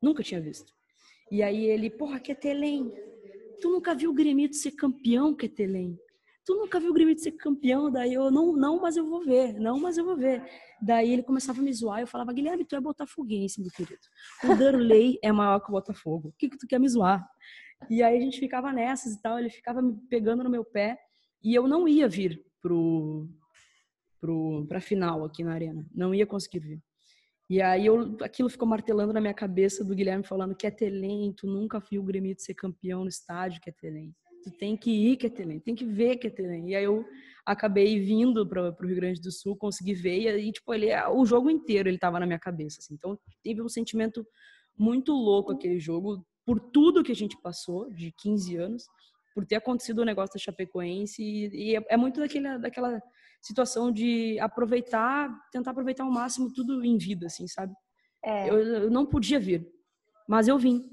[0.00, 0.72] Nunca tinha visto.
[1.28, 2.92] E aí ele, porra, Ketelém,
[3.60, 5.98] tu nunca viu o Gremito ser campeão, Ketelém?
[6.48, 7.90] tu nunca viu o Grêmio ser campeão?
[7.90, 10.42] Daí eu, não, não, mas eu vou ver, não, mas eu vou ver.
[10.80, 14.00] Daí ele começava a me zoar, eu falava, Guilherme, tu é botafoguense, meu querido.
[14.42, 16.28] O Darley é maior que o Botafogo.
[16.28, 17.22] O que que tu quer me zoar?
[17.90, 20.98] E aí a gente ficava nessas e tal, ele ficava me pegando no meu pé
[21.44, 23.28] e eu não ia vir pro,
[24.18, 25.86] pro, pra final aqui na arena.
[25.94, 26.82] Não ia conseguir vir.
[27.48, 31.46] E aí eu, aquilo ficou martelando na minha cabeça do Guilherme falando que é talento,
[31.46, 35.16] nunca viu o Grêmio ser campeão no estádio, que é talento tu tem que ir,
[35.16, 36.70] Ketelém, tem que ver, Ketelém.
[36.70, 37.04] E aí eu
[37.44, 41.24] acabei vindo para o Rio Grande do Sul, consegui ver, e aí, tipo, ele, o
[41.24, 42.94] jogo inteiro ele tava na minha cabeça, assim.
[42.94, 44.26] Então, teve um sentimento
[44.76, 48.84] muito louco aquele jogo, por tudo que a gente passou, de 15 anos,
[49.34, 52.20] por ter acontecido o negócio da Chapecoense, e, e é, é, muito
[52.60, 53.00] daquela
[53.40, 57.72] situação de aproveitar, tentar aproveitar ao máximo tudo em vida, assim, sabe?
[58.24, 58.48] É.
[58.48, 59.66] Eu, eu não podia vir,
[60.28, 60.88] mas eu vim.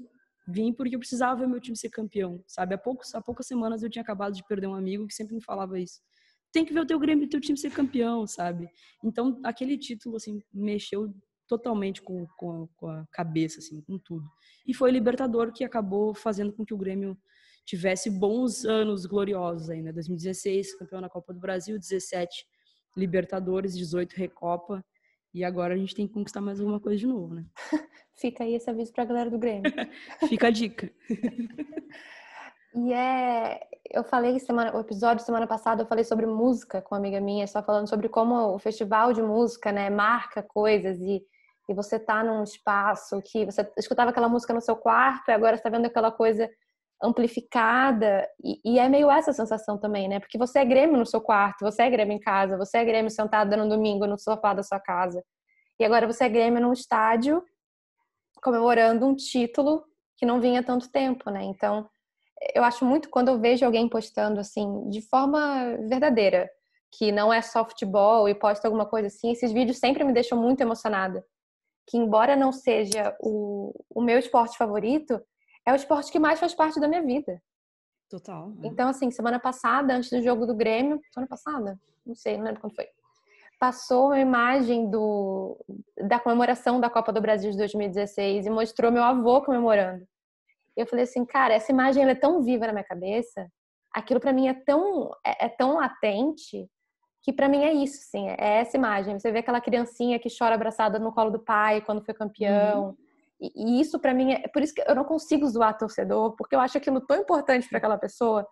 [0.48, 2.74] Vim porque eu precisava ver meu time ser campeão, sabe?
[2.74, 5.42] Há, poucos, há poucas semanas eu tinha acabado de perder um amigo que sempre me
[5.42, 6.00] falava isso.
[6.52, 8.68] Tem que ver o teu Grêmio e teu time ser campeão, sabe?
[9.02, 11.12] Então, aquele título, assim, mexeu
[11.48, 14.24] totalmente com, com, com a cabeça, assim, com tudo.
[14.66, 17.18] E foi o Libertador que acabou fazendo com que o Grêmio
[17.66, 19.92] tivesse bons anos gloriosos ainda.
[19.92, 22.46] 2016, campeão na Copa do Brasil, 17
[22.96, 24.84] Libertadores, 18 Recopa.
[25.34, 27.44] E agora a gente tem que conquistar mais alguma coisa de novo, né?
[28.14, 29.70] Fica aí esse aviso para a galera do Grêmio.
[30.28, 30.90] Fica a dica.
[32.74, 33.60] e é,
[33.90, 37.46] eu falei semana, o episódio semana passada eu falei sobre música com uma amiga minha,
[37.46, 41.22] só falando sobre como o festival de música, né, marca coisas e
[41.68, 45.56] e você tá num espaço que você escutava aquela música no seu quarto e agora
[45.56, 46.48] está vendo aquela coisa
[47.02, 50.18] amplificada e, e, é meio essa sensação também, né?
[50.18, 53.10] Porque você é Grêmio no seu quarto, você é Grêmio em casa, você é Grêmio
[53.10, 55.22] sentado no domingo no sofá da sua casa
[55.78, 57.42] e agora você é Grêmio num estádio
[58.42, 59.84] comemorando um título
[60.16, 61.44] que não vinha tanto tempo, né?
[61.44, 61.88] Então,
[62.54, 66.48] eu acho muito quando eu vejo alguém postando assim, de forma verdadeira,
[66.92, 70.40] que não é só futebol e posta alguma coisa assim, esses vídeos sempre me deixam
[70.40, 71.24] muito emocionada.
[71.86, 75.20] Que embora não seja o, o meu esporte favorito,
[75.66, 77.42] é o esporte que mais faz parte da minha vida.
[78.08, 78.52] Total.
[78.62, 78.66] É.
[78.68, 81.78] Então, assim, semana passada, antes do jogo do Grêmio, semana passada?
[82.04, 82.86] Não sei, não lembro quando foi.
[83.58, 85.58] Passou uma imagem do,
[86.06, 90.06] da comemoração da Copa do Brasil de 2016 e mostrou meu avô comemorando.
[90.76, 93.50] Eu falei assim, cara, essa imagem é tão viva na minha cabeça,
[93.90, 96.68] aquilo para mim é tão, é, é tão latente
[97.22, 99.18] que para mim é isso, sim, é essa imagem.
[99.18, 102.90] Você vê aquela criancinha que chora abraçada no colo do pai quando foi campeão.
[102.90, 102.96] Uhum.
[103.40, 106.54] E, e, isso para mim é por isso que eu não consigo zoar torcedor, porque
[106.54, 108.46] eu acho aquilo tão importante para aquela pessoa.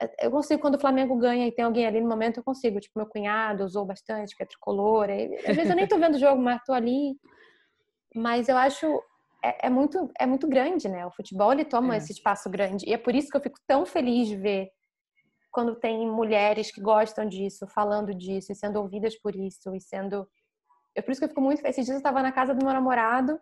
[0.00, 2.80] É, eu consigo quando o Flamengo ganha e tem alguém ali no momento, eu consigo.
[2.80, 5.10] Tipo, meu cunhado usou bastante, que é tricolor.
[5.10, 7.16] E, às vezes eu nem tô vendo o jogo, mas tô ali.
[8.14, 8.86] Mas eu acho
[9.42, 11.06] é, é muito é muito grande, né?
[11.06, 11.98] O futebol ele toma é.
[11.98, 14.70] esse espaço grande e é por isso que eu fico tão feliz de ver
[15.50, 20.26] quando tem mulheres que gostam disso, falando disso, e sendo ouvidas por isso, e sendo.
[20.94, 21.64] Eu, por isso que eu fico muito.
[21.64, 23.38] Esses dias eu estava na casa do meu namorado,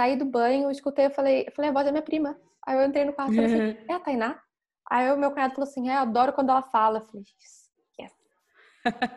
[0.00, 2.34] saí do banho, escutei, eu falei, eu falei, a voz é minha prima.
[2.66, 4.40] Aí eu entrei no quarto e falei assim, é a Tainá?
[4.90, 7.00] Aí o meu cunhado falou assim, é, eu adoro quando ela fala.
[7.00, 7.24] Eu falei,
[8.00, 8.14] yes.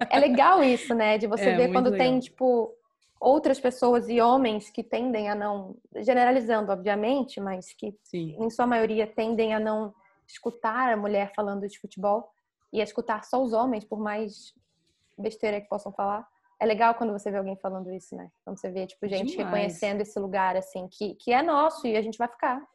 [0.10, 1.18] é legal isso, né?
[1.18, 2.06] De você é, ver quando legal.
[2.06, 2.76] tem, tipo,
[3.18, 8.36] outras pessoas e homens que tendem a não, generalizando, obviamente, mas que Sim.
[8.38, 9.94] em sua maioria tendem a não
[10.28, 12.30] escutar a mulher falando de futebol
[12.74, 14.54] e a escutar só os homens, por mais
[15.18, 16.28] besteira que possam falar.
[16.64, 18.30] É legal quando você vê alguém falando isso, né?
[18.46, 19.52] Quando você vê, tipo, gente Demais.
[19.52, 22.66] reconhecendo esse lugar, assim, que, que é nosso e a gente vai ficar.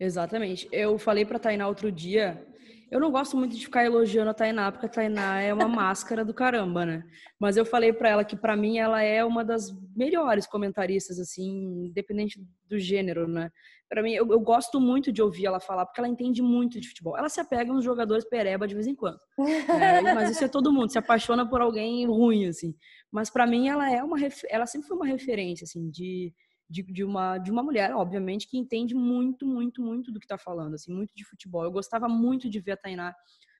[0.00, 0.68] Exatamente.
[0.72, 2.44] Eu falei pra Tainá outro dia
[2.90, 6.24] eu não gosto muito de ficar elogiando a Tainá, porque a Tainá é uma máscara
[6.24, 7.04] do caramba, né?
[7.38, 11.86] Mas eu falei para ela que para mim ela é uma das melhores comentaristas, assim,
[11.86, 13.50] independente do gênero, né?
[13.88, 16.88] Para mim, eu, eu, gosto muito de ouvir ela falar, porque ela entende muito de
[16.88, 17.16] futebol.
[17.16, 19.18] Ela se apega nos jogadores pereba de vez em quando.
[19.78, 20.14] Né?
[20.14, 22.74] Mas isso é todo mundo, se apaixona por alguém ruim, assim.
[23.10, 24.18] Mas para mim ela é uma,
[24.50, 26.34] ela sempre foi uma referência, assim, de
[26.68, 30.36] de, de, uma, de uma mulher, obviamente, que entende muito, muito, muito do que está
[30.36, 31.64] falando, assim, muito de futebol.
[31.64, 33.14] Eu gostava muito de ver a Tainá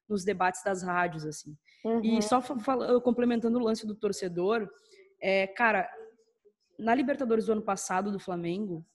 [0.09, 1.57] nos debates das rádios, assim.
[1.85, 2.01] Uhum.
[2.03, 2.41] E só
[3.01, 4.69] complementando o lance do torcedor,
[5.21, 5.89] é, cara,
[6.79, 8.87] na Libertadores do ano passado do Flamengo,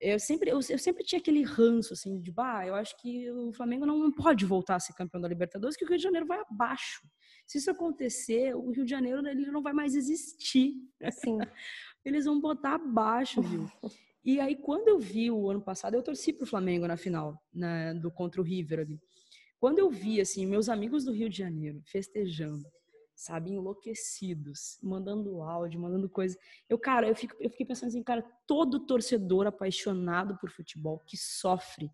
[0.00, 3.52] eu sempre, eu, eu, sempre tinha aquele ranço, assim, de, bah, eu acho que o
[3.52, 6.26] Flamengo não, não pode voltar a ser campeão da Libertadores, que o Rio de Janeiro
[6.26, 7.06] vai abaixo.
[7.46, 10.74] Se isso acontecer, o Rio de Janeiro ele não vai mais existir.
[11.12, 11.38] Sim.
[12.04, 13.66] eles vão botar abaixo, viu?
[14.22, 17.94] E aí, quando eu vi o ano passado, eu torci pro Flamengo na final, né,
[17.94, 19.00] do contra o River ali.
[19.58, 22.66] Quando eu vi, assim, meus amigos do Rio de Janeiro festejando,
[23.14, 26.38] sabe, enlouquecidos, mandando áudio, mandando coisa.
[26.68, 31.16] Eu, cara, eu, fico, eu fiquei pensando assim, cara, todo torcedor apaixonado por futebol, que
[31.16, 31.90] sofre,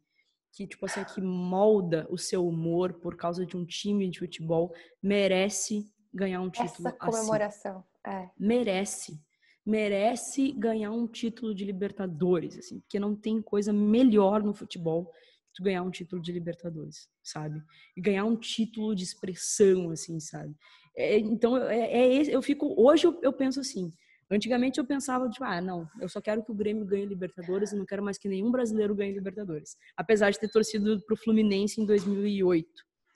[0.53, 4.73] que, tipo assim, que molda o seu humor por causa de um time de futebol,
[5.03, 8.17] merece ganhar um título Essa comemoração, assim.
[8.17, 8.31] é.
[8.39, 9.21] Merece
[9.67, 15.55] merece ganhar um título de Libertadores, assim, porque não tem coisa melhor no futebol que
[15.57, 17.61] tu ganhar um título de Libertadores, sabe?
[17.97, 20.55] E ganhar um título de expressão, assim, sabe?
[20.97, 22.73] É, então, é, é, eu fico.
[22.81, 23.93] Hoje eu, eu, penso assim.
[24.31, 27.77] Antigamente eu pensava, tipo, ah, não, eu só quero que o Grêmio ganhe Libertadores e
[27.77, 29.77] não quero mais que nenhum brasileiro ganhe Libertadores.
[29.97, 32.69] Apesar de ter torcido pro Fluminense em 2008,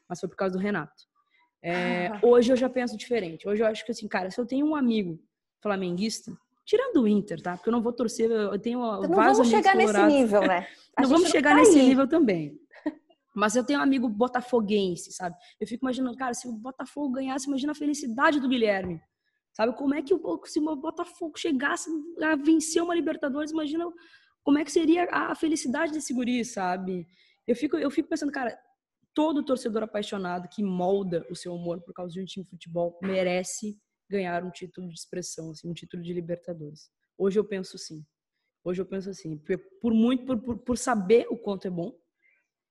[0.08, 1.04] mas foi por causa do Renato.
[1.62, 2.20] É, ah.
[2.24, 3.48] Hoje eu já penso diferente.
[3.48, 5.20] Hoje eu acho que, assim, cara, se eu tenho um amigo
[5.60, 6.32] flamenguista,
[6.64, 7.56] tirando o Inter, tá?
[7.56, 10.66] Porque eu não vou torcer, eu tenho então não vamos chegar nesse nível, né?
[11.00, 11.88] Não vamos chegar tá nesse aí.
[11.88, 12.60] nível também.
[13.34, 15.34] Mas eu tenho um amigo botafoguense, sabe?
[15.58, 19.00] Eu fico imaginando, cara, se o Botafogo ganhasse, imagina a felicidade do Guilherme.
[19.52, 19.72] Sabe?
[19.76, 21.88] Como é que o, se o Botafogo chegasse
[22.22, 23.86] a vencer uma Libertadores, imagina
[24.42, 27.06] como é que seria a felicidade desse guri, sabe?
[27.46, 28.58] Eu fico, eu fico pensando, cara,
[29.14, 32.98] todo torcedor apaixonado que molda o seu humor por causa de um time de futebol
[33.02, 33.78] merece
[34.10, 36.90] ganhar um título de expressão, assim, um título de Libertadores.
[37.16, 38.04] Hoje eu penso sim.
[38.64, 39.40] Hoje eu penso assim,
[39.80, 41.96] por muito por, por, por saber o quanto é bom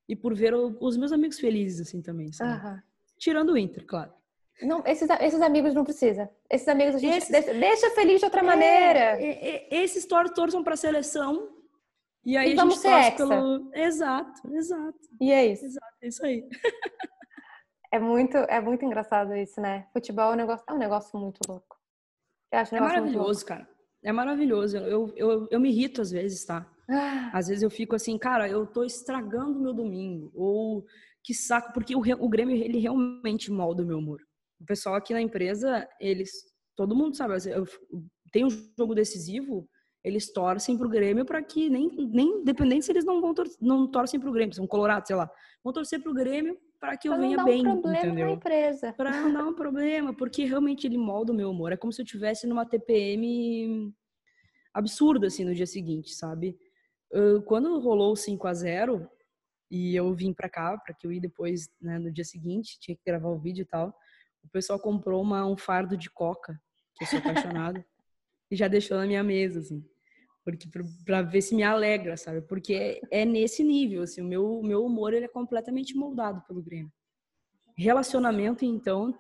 [0.08, 2.64] e por ver os meus amigos felizes assim também, sabe?
[2.64, 2.80] Uhum.
[3.18, 4.14] Tirando o Inter, claro.
[4.62, 6.30] Não, esses, esses amigos não precisa.
[6.50, 9.00] Esses amigos a gente esses, deixa, deixa, feliz de outra é, maneira.
[9.22, 11.50] É, é, esses tor torçam para a seleção
[12.26, 15.00] e aí e a gente torce pelo exato, exato.
[15.22, 15.66] E é isso.
[15.66, 16.48] Exato, é isso aí.
[17.92, 19.88] É muito, é muito engraçado isso, né?
[19.92, 21.78] Futebol é um negócio, é um negócio muito louco.
[22.52, 23.68] Eu acho um é maravilhoso, cara.
[24.04, 24.78] É maravilhoso.
[24.78, 26.70] Eu, eu, eu me irrito às vezes, tá?
[26.90, 27.32] Ah.
[27.34, 30.32] Às vezes eu fico assim, cara, eu tô estragando meu domingo.
[30.36, 30.86] Ou
[31.24, 34.22] que saco, porque o, o Grêmio, ele realmente molda o meu humor.
[34.60, 36.32] O pessoal aqui na empresa, eles,
[36.76, 37.66] todo mundo sabe, eu,
[38.32, 39.68] tem um jogo decisivo,
[40.04, 43.90] eles torcem pro Grêmio para que nem, nem independente se eles não vão tor não
[43.90, 45.30] torcem pro Grêmio, são colorados, sei lá,
[45.64, 48.30] vão torcer pro Grêmio para que eu pra venha bem, um entendeu?
[48.32, 48.94] empresa.
[48.94, 51.72] Para não dar um problema, porque realmente ele molda o meu humor.
[51.72, 53.94] É como se eu tivesse numa TPM
[54.74, 56.58] absurda assim no dia seguinte, sabe?
[57.46, 59.10] Quando rolou o 5 a 0,
[59.72, 62.96] E eu vim pra cá, pra que eu ir depois, né, no dia seguinte, tinha
[62.96, 63.96] que gravar o vídeo e tal.
[64.44, 66.60] O pessoal comprou uma, um fardo de coca,
[66.96, 67.86] que eu sou apaixonada,
[68.50, 69.86] e já deixou na minha mesa, assim.
[70.58, 70.70] Porque,
[71.06, 72.42] pra ver se me alegra, sabe?
[72.42, 76.62] Porque é, é nesse nível, assim, o meu, meu humor, ele é completamente moldado pelo
[76.62, 76.92] Grêmio.
[77.78, 79.14] Relacionamento, então,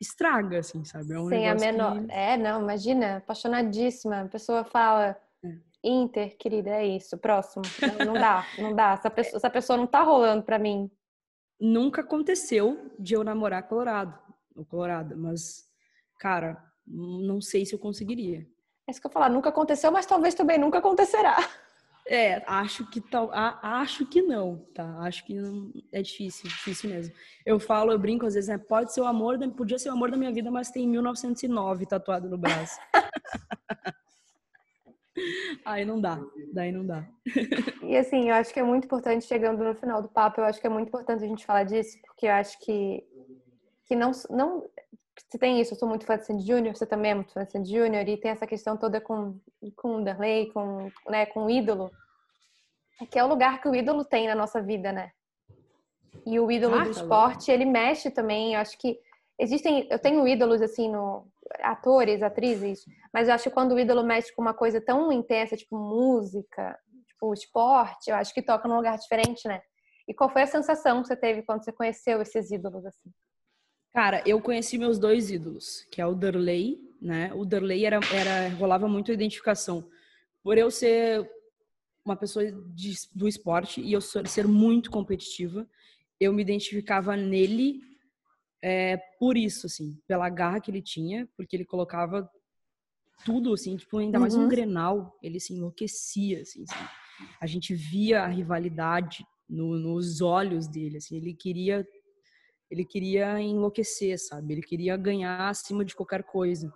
[0.00, 1.12] estraga, assim, sabe?
[1.12, 2.04] É um Sem a menor.
[2.04, 2.12] Que...
[2.12, 4.22] É, não, imagina, apaixonadíssima.
[4.22, 5.58] A pessoa fala, é.
[5.84, 7.62] Inter, querida, é isso, próximo.
[7.98, 8.92] Não, não dá, não dá.
[8.92, 10.90] Essa pessoa, essa pessoa não tá rolando pra mim.
[11.60, 14.18] Nunca aconteceu de eu namorar Colorado,
[14.56, 15.64] o Colorado, mas,
[16.18, 18.46] cara, não sei se eu conseguiria.
[18.90, 21.36] É isso que eu falar, nunca aconteceu, mas talvez também nunca acontecerá.
[22.04, 24.98] É, acho que tal, acho que não, tá?
[24.98, 27.14] Acho que não, é difícil, difícil mesmo.
[27.46, 28.58] Eu falo, eu brinco às vezes, né?
[28.58, 31.86] Pode ser o amor, da, podia ser o amor da minha vida, mas tem 1909
[31.86, 32.80] tatuado no braço.
[35.64, 36.18] Aí não dá,
[36.52, 37.06] daí não dá.
[37.84, 40.60] E assim, eu acho que é muito importante, chegando no final do papo, eu acho
[40.60, 43.04] que é muito importante a gente falar disso, porque eu acho que,
[43.86, 44.68] que não, não.
[45.28, 47.44] Você tem isso, eu sou muito fã de Sandy Júnior, você também é muito fã
[47.44, 49.38] de Sandy Júnior, e tem essa questão toda com,
[49.76, 51.90] com o Darley, com, né, com o ídolo,
[53.10, 55.10] que é o lugar que o ídolo tem na nossa vida, né?
[56.26, 58.98] E o ídolo ah, do tá esporte, ele mexe também, eu acho que
[59.38, 61.26] existem, eu tenho ídolos assim no
[61.62, 65.56] atores, atrizes, mas eu acho que quando o ídolo mexe com uma coisa tão intensa,
[65.56, 69.62] tipo música, tipo esporte, eu acho que toca num lugar diferente, né?
[70.06, 73.10] E qual foi a sensação que você teve quando você conheceu esses ídolos assim?
[73.92, 77.32] Cara, eu conheci meus dois ídolos, que é o Darley, né?
[77.34, 79.88] O Darley era, era rolava muito a identificação.
[80.42, 81.28] Por eu ser
[82.04, 85.68] uma pessoa de, do esporte e eu ser muito competitiva,
[86.18, 87.80] eu me identificava nele
[88.62, 92.30] é, por isso, assim, pela garra que ele tinha, porque ele colocava
[93.24, 94.48] tudo, assim, tipo, ainda mais um uhum.
[94.48, 96.84] Grenal, ele se enlouquecia, assim, assim,
[97.40, 101.86] A gente via a rivalidade no, nos olhos dele, assim, ele queria
[102.70, 104.54] ele queria enlouquecer, sabe?
[104.54, 106.72] Ele queria ganhar acima de qualquer coisa.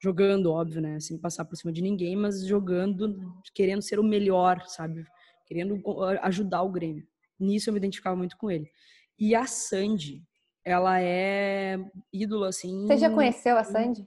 [0.00, 1.00] Jogando, óbvio, né?
[1.00, 3.16] Sem passar por cima de ninguém, mas jogando,
[3.54, 5.04] querendo ser o melhor, sabe?
[5.46, 5.82] Querendo
[6.22, 7.06] ajudar o Grêmio.
[7.38, 8.70] Nisso eu me identificava muito com ele.
[9.18, 10.22] E a Sandy,
[10.64, 11.78] ela é
[12.12, 12.86] ídolo, assim.
[12.86, 14.06] Você já conheceu a Sandy?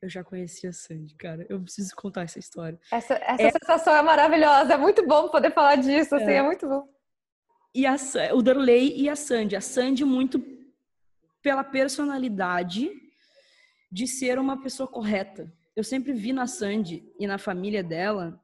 [0.00, 1.44] Eu já conheci a Sandy, cara.
[1.48, 2.78] Eu preciso contar essa história.
[2.92, 3.50] Essa, essa é...
[3.50, 4.74] sensação é maravilhosa.
[4.74, 6.88] É muito bom poder falar disso, assim, é, é muito bom.
[7.74, 7.96] E a,
[8.34, 9.56] o Darley e a Sandy.
[9.56, 10.38] A Sandy muito
[11.46, 12.90] pela personalidade
[13.88, 15.48] de ser uma pessoa correta.
[15.76, 18.36] Eu sempre vi na Sandy e na família dela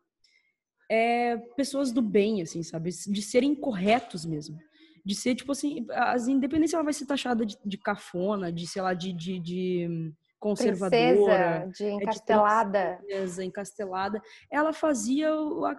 [0.89, 2.91] é, pessoas do bem, assim, sabe?
[2.91, 4.57] De serem corretos mesmo
[5.05, 8.81] de ser, tipo assim, as independência ela vai ser taxada de, de cafona, de, sei
[8.81, 11.63] lá, de, de, de conservadora.
[11.63, 12.79] Princesa, de encastelada.
[12.79, 14.23] É de princesa, encastelada.
[14.49, 15.29] Ela fazia,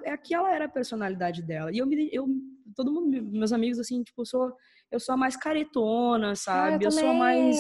[0.04, 1.72] é aquela era a personalidade dela.
[1.72, 2.28] E eu, me, eu
[2.76, 4.54] todo mundo, meus amigos, assim, tipo, eu sou,
[4.94, 6.86] eu sou a mais caretona, sabe?
[6.86, 7.58] Ah, eu, eu sou a mais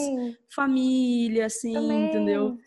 [0.53, 2.05] família, assim, também.
[2.05, 2.57] entendeu?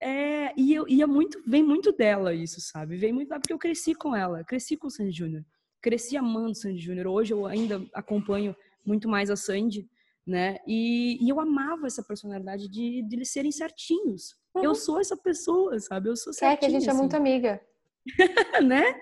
[0.00, 2.96] É, e, eu, e é muito, vem muito dela isso, sabe?
[2.96, 5.44] Vem muito porque eu cresci com ela, cresci com o Sandy Júnior
[5.82, 7.08] cresci amando Sandy Júnior.
[7.08, 8.56] Hoje eu ainda acompanho
[8.86, 9.90] muito mais a Sandy,
[10.24, 10.58] né?
[10.66, 14.36] E, e eu amava essa personalidade de, de eles serem certinhos.
[14.54, 14.62] Uhum.
[14.62, 16.08] Eu sou essa pessoa, sabe?
[16.08, 16.54] Eu sou certinha.
[16.54, 16.96] É que a gente assim.
[16.96, 17.60] é muito amiga.
[18.64, 18.94] né?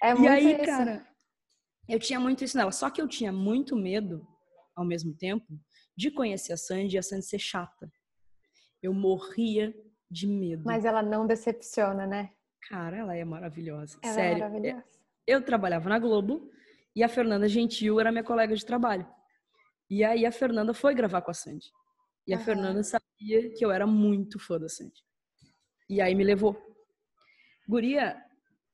[0.00, 0.64] É muito e aí, isso.
[0.64, 1.06] cara,
[1.88, 2.70] eu tinha muito isso nela.
[2.70, 4.26] Só que eu tinha muito medo,
[4.74, 5.46] ao mesmo tempo,
[5.96, 7.90] de conhecer a Sandy e a Sandy ser chata.
[8.82, 9.74] Eu morria
[10.10, 10.64] de medo.
[10.64, 12.30] Mas ela não decepciona, né?
[12.68, 13.98] Cara, ela é maravilhosa.
[14.02, 14.36] Ela é Sério.
[14.36, 16.50] É maravilhosa eu trabalhava na Globo
[16.94, 19.06] e a Fernanda Gentil era minha colega de trabalho.
[19.88, 21.70] E aí a Fernanda foi gravar com a Sandy.
[22.26, 22.44] E a uhum.
[22.44, 25.02] Fernanda sabia que eu era muito fã da Sandy.
[25.88, 26.56] E aí me levou.
[27.68, 28.16] Guria,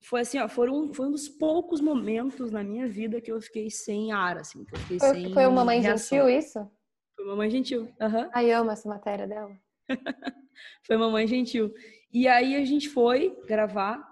[0.01, 3.41] foi assim, ó, foi um, foi um dos poucos momentos na minha vida que eu
[3.41, 4.65] fiquei sem ar, assim.
[4.65, 6.71] Que eu fiquei foi, sem foi uma mãe gentil isso?
[7.17, 7.83] Foi uma mãe gentil.
[8.01, 8.31] Uhum.
[8.33, 9.51] Ai, amo essa matéria dela.
[10.87, 11.73] foi uma mãe gentil.
[12.13, 14.09] E aí a gente foi gravar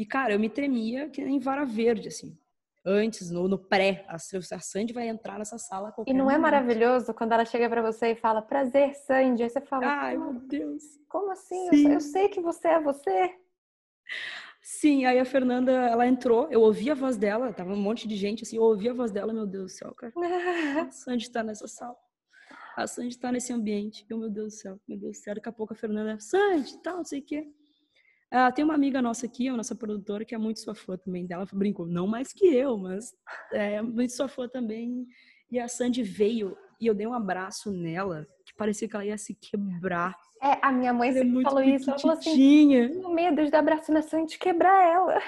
[0.00, 2.34] e, cara, eu me tremia que nem vara verde, assim.
[2.82, 5.92] Antes, no, no pré, a, a Sandy vai entrar nessa sala.
[6.06, 6.38] E não é momento.
[6.38, 9.42] é maravilhoso quando ela chega para você e fala, prazer, Sandy?
[9.42, 10.82] Aí você fala, ai, meu Deus.
[11.06, 11.68] Como assim?
[11.70, 13.34] Eu, eu, sei que você é você.
[14.62, 18.14] Sim, aí a Fernanda, ela entrou, eu ouvi a voz dela, tava um monte de
[18.14, 20.12] gente, assim, eu ouvi a voz dela, meu Deus do céu, cara.
[20.86, 21.96] a Sandy tá nessa sala.
[22.76, 24.06] A Sandy tá nesse ambiente.
[24.08, 25.34] Eu, meu Deus do céu, meu Deus do céu.
[25.34, 27.48] Daqui a pouco a Fernanda, Sandy, tal, não sei o quê.
[28.30, 31.26] Ah, tem uma amiga nossa aqui, a nossa produtora, que é muito sua fã também
[31.26, 31.46] dela.
[31.52, 33.12] Brincou, não mais que eu, mas
[33.52, 35.06] é muito sua fã também.
[35.50, 38.26] E a Sandy veio e eu dei um abraço nela,
[38.60, 40.14] parecia que ela ia se quebrar.
[40.42, 41.88] É, a minha mãe é sempre falou isso.
[41.88, 45.18] Ela falou assim: tenho medo de dar abraço na Sandy quebrar ela.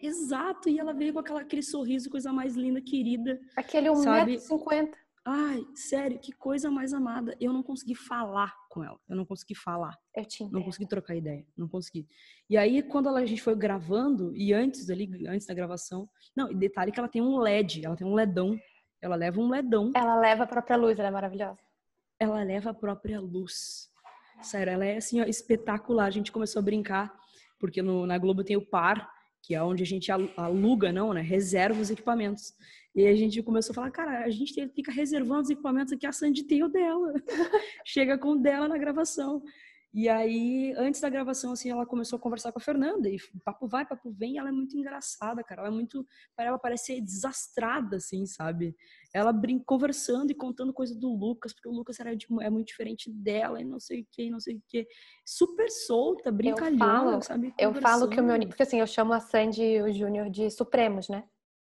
[0.00, 3.38] Exato, e ela veio com aquela, aquele sorriso, coisa mais linda, querida.
[3.54, 4.90] Aquele 1,50m.
[5.26, 7.36] Ai, sério, que coisa mais amada.
[7.38, 8.98] Eu não consegui falar com ela.
[9.06, 9.94] Eu não consegui falar.
[10.16, 11.44] Eu te Não consegui trocar ideia.
[11.54, 12.06] Não consegui.
[12.48, 16.08] E aí, quando a gente foi gravando, e antes ali, antes da gravação.
[16.34, 18.58] Não, e detalhe que ela tem um LED, ela tem um LEDão.
[19.02, 19.92] Ela leva um LEDão.
[19.94, 21.67] Ela leva a própria luz, ela é maravilhosa.
[22.18, 23.88] Ela leva a própria luz.
[24.42, 26.06] Sério, ela é assim, ó, espetacular.
[26.06, 27.12] A gente começou a brincar,
[27.58, 29.10] porque no, na Globo tem o par,
[29.42, 31.20] que é onde a gente aluga, não, né?
[31.20, 32.54] Reserva os equipamentos.
[32.94, 36.12] E a gente começou a falar, cara, a gente fica reservando os equipamentos aqui, a
[36.12, 37.14] Sandy tem o dela.
[37.84, 39.42] Chega com o dela na gravação.
[39.92, 43.08] E aí, antes da gravação, assim, ela começou a conversar com a Fernanda.
[43.08, 44.36] E papo vai, papo vem.
[44.36, 45.62] ela é muito engraçada, cara.
[45.62, 46.06] Ela é muito.
[46.36, 48.76] Ela parece ser desastrada, assim, sabe?
[49.14, 52.68] Ela brinca, conversando e contando coisa do Lucas, porque o Lucas era, tipo, é muito
[52.68, 54.86] diferente dela, e não sei o que, não sei o que.
[55.24, 57.54] Super solta, brincalhona, sabe?
[57.58, 58.38] Eu falo que o meu.
[58.46, 61.24] Porque assim, eu chamo a Sandy e o Júnior de Supremos, né?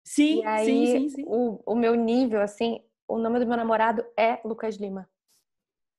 [0.04, 1.24] Sim, aí, sim, sim, sim.
[1.26, 5.08] O, o meu nível, assim, o nome do meu namorado é Lucas Lima.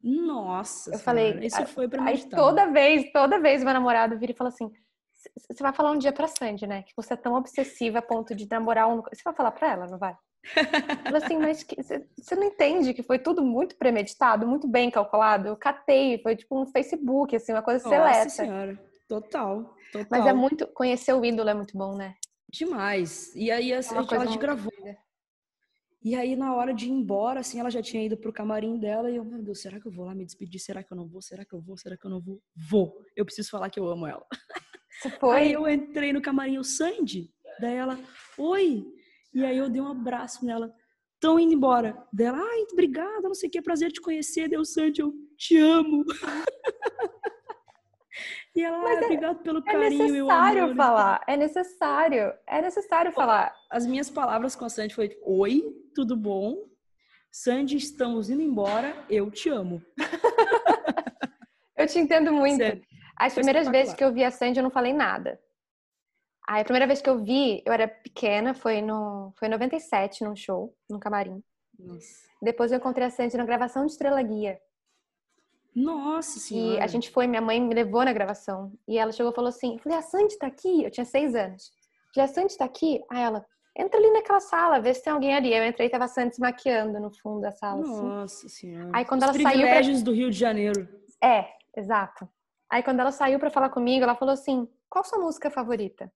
[0.03, 4.35] Nossa, eu falei, isso foi pra Aí toda vez, toda vez meu namorado vira e
[4.35, 4.71] fala assim:
[5.35, 6.83] você vai falar um dia pra Sandy, né?
[6.83, 9.01] Que você é tão obsessiva a ponto de namorar um.
[9.01, 10.15] Você vai falar pra ela, não vai?
[11.03, 11.65] Fala assim, mas
[12.17, 15.47] você não entende que foi tudo muito premeditado, muito bem calculado?
[15.47, 18.29] Eu catei, foi tipo um Facebook, assim, uma coisa Nossa seleta.
[18.29, 20.07] senhora, total, total.
[20.09, 22.15] Mas é muito, conhecer o ídolo é muito bom, né?
[22.49, 23.33] Demais.
[23.35, 24.71] E aí assim, é ela te gravou.
[26.03, 29.11] E aí, na hora de ir embora, assim, ela já tinha ido pro camarim dela
[29.11, 30.59] e eu, meu Deus, será que eu vou lá me despedir?
[30.59, 31.21] Será que eu não vou?
[31.21, 31.77] Será que eu vou?
[31.77, 32.41] Será que eu não vou?
[32.55, 33.05] Vou.
[33.15, 34.25] Eu preciso falar que eu amo ela.
[34.99, 35.35] Você foi?
[35.35, 37.99] Aí eu entrei no camarim, o Sandy, daí ela,
[38.35, 38.83] oi.
[39.31, 40.73] E aí eu dei um abraço nela.
[41.19, 41.95] Tão indo embora.
[42.11, 44.49] Dela, ai, obrigada, não sei o que, prazer te conhecer.
[44.49, 46.03] Deu Sandy, eu te amo.
[48.55, 50.03] E ela, Mas é, obrigado pelo é carinho.
[50.03, 53.55] É necessário falar, é necessário, é necessário falar.
[53.69, 55.63] As minhas palavras com a Sandy foi: Oi,
[55.95, 56.57] tudo bom?
[57.31, 59.81] Sandy, estamos indo embora, eu te amo.
[61.77, 62.57] eu te entendo muito.
[62.57, 62.83] Sério.
[63.17, 65.39] As primeiras vezes que eu vi a Sandy, eu não falei nada.
[66.49, 70.25] Aí, a primeira vez que eu vi, eu era pequena, foi no foi em 97,
[70.25, 71.41] num show, no camarim.
[71.79, 72.27] Nossa.
[72.41, 74.59] Depois eu encontrei a Sandy na gravação de Estrela Guia.
[75.75, 76.79] Nossa senhora.
[76.79, 78.73] E a gente foi, minha mãe me levou na gravação.
[78.87, 80.83] E ela chegou e falou assim: falei, a Sandy tá aqui?
[80.83, 81.71] Eu tinha seis anos.
[82.13, 83.01] Falei, a Sandy tá aqui?
[83.09, 83.45] Aí ela,
[83.77, 85.53] entra ali naquela sala, vê se tem alguém ali.
[85.53, 87.81] Eu entrei e tava a Sandy se maquiando no fundo da sala.
[87.81, 88.01] Assim.
[88.01, 88.49] Nossa assim.
[88.49, 88.91] senhora.
[88.93, 89.67] Aí quando Os ela saiu.
[89.67, 90.03] Pra...
[90.03, 90.87] do Rio de Janeiro.
[91.23, 92.27] É, exato.
[92.69, 96.11] Aí quando ela saiu para falar comigo, ela falou assim: qual sua música favorita?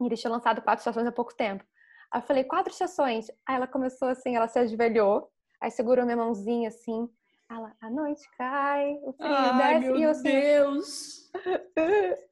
[0.00, 1.64] E eles tinham lançado quatro estações há pouco tempo.
[2.12, 3.28] Aí eu falei, quatro estações.
[3.46, 7.08] Aí ela começou assim, ela se ajoelhou, aí segurou minha mãozinha assim.
[7.50, 10.22] Ela, a noite cai, o frio Ai, desce e eu.
[10.22, 11.32] Deus!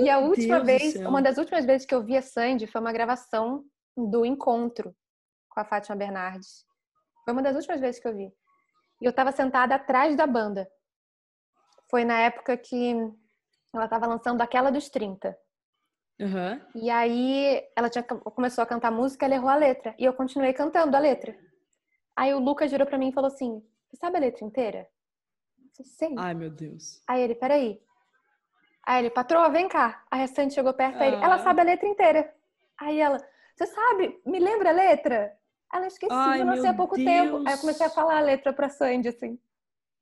[0.00, 2.80] e a última Deus vez, uma das últimas vezes que eu vi a Sandy foi
[2.80, 3.64] uma gravação
[3.96, 4.94] do encontro
[5.48, 6.66] com a Fátima Bernardes.
[7.24, 8.30] Foi uma das últimas vezes que eu vi.
[9.00, 10.68] E eu tava sentada atrás da banda.
[11.90, 12.94] Foi na época que
[13.74, 15.36] ela tava lançando aquela dos 30.
[16.20, 16.60] Uhum.
[16.74, 19.94] E aí ela tinha, começou a cantar música, ela errou a letra.
[19.98, 21.34] E eu continuei cantando a letra.
[22.16, 24.88] Aí o Lucas virou pra mim e falou assim: você sabe a letra inteira?
[25.82, 26.14] Sei.
[26.18, 27.00] Ai, meu Deus.
[27.06, 27.80] Aí ele, peraí.
[28.84, 30.04] Aí ele, patroa, vem cá.
[30.10, 31.24] A Sandy chegou perto, aí ele, Ah.
[31.24, 32.34] ela sabe a letra inteira.
[32.76, 33.18] Aí ela,
[33.54, 34.20] você sabe?
[34.26, 35.36] Me lembra a letra?
[35.72, 37.10] Ela esqueci, Ai, eu não sei meu há pouco tempo.
[37.10, 37.60] Aí eu Deus.
[37.60, 39.38] comecei a falar a letra pra Sandy, assim.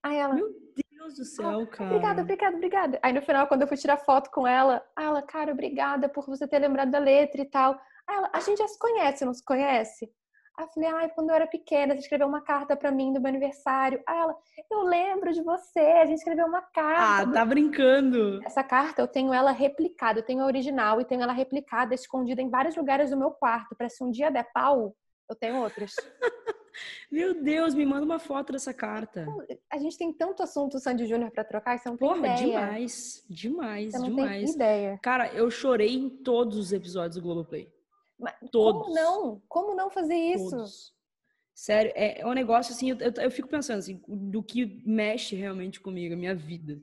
[0.02, 0.48] Aí ela, Meu
[0.92, 1.90] Deus do céu, cara.
[1.90, 2.98] obrigada, obrigada, obrigada.
[3.02, 6.46] Aí no final, quando eu fui tirar foto com ela, ela, cara, obrigada por você
[6.48, 7.74] ter lembrado da letra e tal.
[8.06, 10.10] Aí ela, a gente já se conhece, não se conhece?
[10.58, 13.20] Aí eu falei, ai, quando eu era pequena, você escreveu uma carta pra mim do
[13.20, 14.02] meu aniversário.
[14.06, 14.34] Aí ela,
[14.70, 17.28] eu lembro de você, a gente escreveu uma carta.
[17.28, 18.40] Ah, tá brincando.
[18.42, 22.40] Essa carta eu tenho ela replicada, eu tenho a original e tenho ela replicada, escondida
[22.40, 24.96] em vários lugares do meu quarto, para se um dia der pau,
[25.28, 25.94] eu tenho outras.
[27.10, 29.26] Meu Deus, me manda uma foto dessa carta.
[29.72, 32.36] A gente tem tanto assunto Sandy Júnior para trocar, você não tem Porra, ideia.
[32.36, 33.24] demais.
[33.30, 34.44] Demais, Você não demais.
[34.44, 34.98] tem ideia.
[35.02, 37.72] Cara, eu chorei em todos os episódios do Globoplay.
[38.50, 38.82] Todos.
[38.82, 39.42] Como não?
[39.48, 40.50] Como não fazer isso?
[40.50, 40.94] Todos.
[41.54, 45.34] Sério, é, é um negócio assim, eu, eu, eu fico pensando assim, do que mexe
[45.34, 46.80] realmente comigo, a minha vida.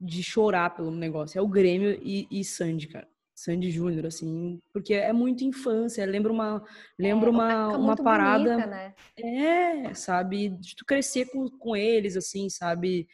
[0.00, 1.38] De chorar pelo negócio.
[1.38, 3.08] É o Grêmio e, e Sandy, cara.
[3.34, 6.64] Sandy Júnior, assim, porque é muito infância, lembra uma,
[6.96, 8.50] lembra É, uma, uma parada.
[8.56, 8.94] bonita, né?
[9.16, 10.50] É, sabe?
[10.50, 13.08] De tu crescer com, com eles, assim, sabe?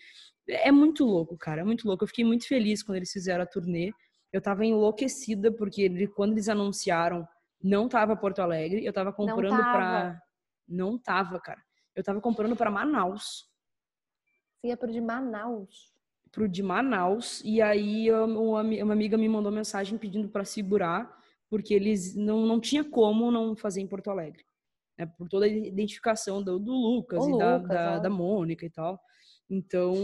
[0.47, 2.05] É muito louco, cara, é muito louco.
[2.05, 3.93] Eu fiquei muito feliz quando eles fizeram a turnê.
[4.33, 7.27] Eu tava enlouquecida, porque ele- quando eles anunciaram,
[7.63, 9.73] não tava Porto Alegre, eu tava comprando tava.
[9.73, 10.23] pra.
[10.69, 11.61] Não tava, cara.
[11.95, 13.49] Eu tava comprando pra Manaus,
[14.61, 15.93] Você ia pro de Manaus.
[16.31, 21.13] pro de Manaus, e aí uma, uma amiga me mandou mensagem pedindo pra segurar,
[21.49, 24.45] porque eles não, não tinha como não fazer em Porto Alegre.
[24.97, 25.07] Né?
[25.07, 28.71] Por toda a identificação do, do Lucas O e da, Lucas, da, da Mônica e
[28.71, 29.01] tal.
[29.49, 29.95] Então,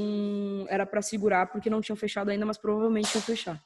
[0.68, 3.62] era para segurar porque não tinham fechado ainda, mas provavelmente iam fechar.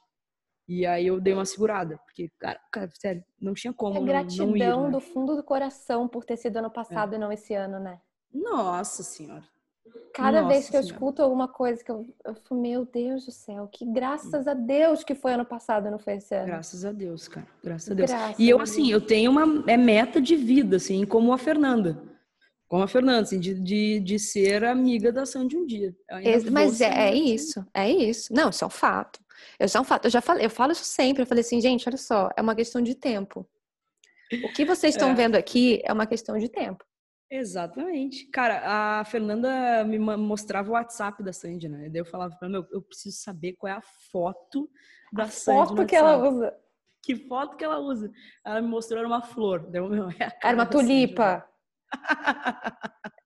[0.68, 4.06] E aí eu dei uma segurada, porque, cara, cara sério, não tinha como É não,
[4.06, 4.90] gratidão não ir, né?
[4.90, 7.98] do fundo do coração por ter sido ano passado e não esse ano, né?
[8.32, 9.42] Nossa senhora.
[10.14, 10.94] Cada Nossa vez que eu Senhora.
[10.94, 15.02] escuto alguma coisa que eu, eu falo, meu Deus do céu, que graças a Deus
[15.02, 16.46] que foi ano passado e não foi esse ano.
[16.46, 17.46] Graças a Deus, cara.
[17.62, 18.10] Graças a Deus.
[18.10, 22.00] Graças E eu, assim, eu tenho uma é meta de vida, assim, como a Fernanda.
[22.70, 25.92] Como a Fernanda, assim, de, de, de ser amiga da Sandy um dia.
[26.22, 28.32] Eu Mas é, é isso, é isso.
[28.32, 29.18] Não, isso é um fato.
[29.58, 30.04] Isso é um fato.
[30.04, 31.24] Eu já falei, eu falo isso sempre.
[31.24, 33.44] Eu falei assim, gente, olha só, é uma questão de tempo.
[34.44, 35.14] O que vocês estão É.
[35.14, 36.84] vendo aqui é uma questão de tempo.
[37.28, 38.26] Exatamente.
[38.26, 38.62] Cara,
[39.00, 41.88] a Fernanda me mostrava o WhatsApp da Sandy, né?
[41.88, 44.70] Daí eu falava pra ela, meu, eu preciso saber qual é a foto
[45.12, 46.54] da A Sandy foto que ela usa
[47.02, 48.12] Que foto que ela usa?
[48.44, 49.68] Ela me mostrou era uma flor.
[49.68, 51.49] Deu, meu, é era uma da Sandy, tulipa.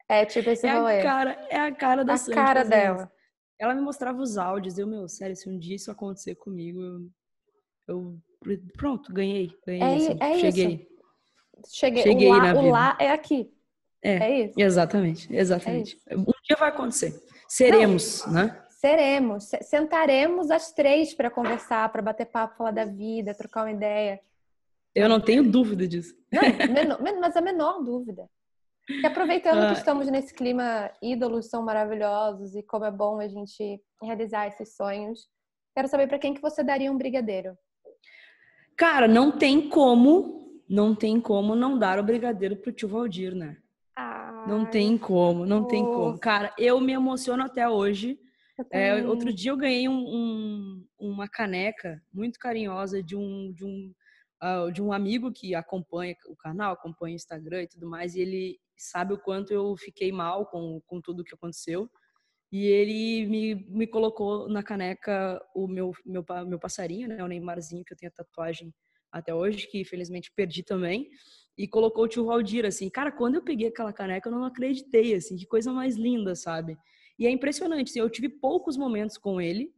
[0.09, 1.01] É tipo esse É rolê.
[1.01, 3.03] a cara, é a cara da A Sandy cara dela.
[3.05, 3.13] isso.
[3.59, 4.79] Ela me mostrava os áudios.
[4.79, 6.81] Eu, meu, sério, se um dia isso acontecer comigo,
[7.89, 10.41] eu, eu- pronto, ganhei, ganhei, É, assim, é isso.
[10.41, 10.89] cheguei.
[11.69, 12.73] Cheguei, Cheguei o lá, na o vida.
[12.73, 13.51] lá é aqui.
[14.03, 14.17] É.
[14.17, 14.55] É isso.
[14.61, 15.99] Exatamente, exatamente.
[16.13, 17.19] Um dia vai acontecer.
[17.49, 18.61] Seremos, né?
[18.69, 23.71] Seremos, se- sentaremos as três para conversar, para bater papo, falar da vida, trocar uma
[23.73, 24.21] ideia.
[24.95, 26.15] Eu não tenho dúvida disso.
[26.31, 26.43] Não,
[26.99, 28.29] menor- men- mas a menor dúvida.
[28.89, 29.67] E aproveitando Ah.
[29.73, 34.77] que estamos nesse clima, ídolos são maravilhosos e como é bom a gente realizar esses
[34.77, 35.29] sonhos.
[35.75, 37.57] Quero saber para quem que você daria um brigadeiro.
[38.77, 43.57] Cara, não tem como, não tem como não dar o brigadeiro pro tio Valdir, né?
[44.47, 46.19] Não Ai, tem como, não tem como.
[46.19, 48.19] Cara, eu me emociono até hoje.
[48.71, 53.93] É, outro dia eu ganhei um- um- uma caneca muito carinhosa de um, de, um,
[54.41, 58.21] ah, de um amigo que acompanha o canal, acompanha o Instagram e tudo mais, e
[58.21, 61.91] ele sabe o quanto eu fiquei mal com, com tudo que aconteceu.
[62.53, 67.23] E ele me, me colocou na caneca o meu, meu, meu passarinho, né?
[67.23, 68.73] O Neymarzinho, que eu tenho a tatuagem
[69.11, 71.09] até hoje, que infelizmente perdi também.
[71.57, 72.89] E colocou o tio Valdir, assim.
[72.91, 75.37] Cara, quando eu peguei aquela caneca, eu não acreditei, assim.
[75.37, 76.77] Que coisa mais linda, sabe?
[77.19, 79.73] E é impressionante, assim, eu tive poucos momentos com ele,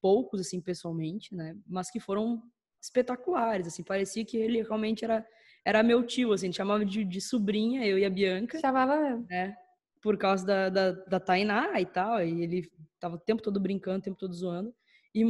[0.00, 1.54] poucos, assim, pessoalmente, né?
[1.66, 2.42] Mas que foram
[2.82, 3.82] espetaculares, assim.
[3.82, 5.26] Parecia que ele realmente era,
[5.64, 6.52] era meu tio, assim.
[6.52, 9.26] Chamava de, de sobrinha, eu e a Bianca Chamava mesmo.
[9.28, 9.56] né?
[10.02, 12.22] Por causa da, da, da Tainá e tal.
[12.22, 14.74] E ele tava o tempo todo brincando, o tempo todo zoando.
[15.14, 15.24] E,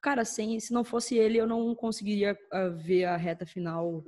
[0.00, 4.04] cara, sem, se não fosse ele, eu não conseguiria ah, ver a reta final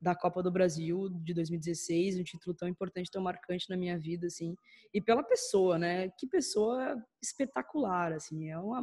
[0.00, 4.26] da Copa do Brasil de 2016, um título tão importante, tão marcante na minha vida,
[4.28, 4.54] assim.
[4.94, 6.08] E pela pessoa, né?
[6.18, 8.50] Que pessoa espetacular, assim.
[8.50, 8.82] É uma...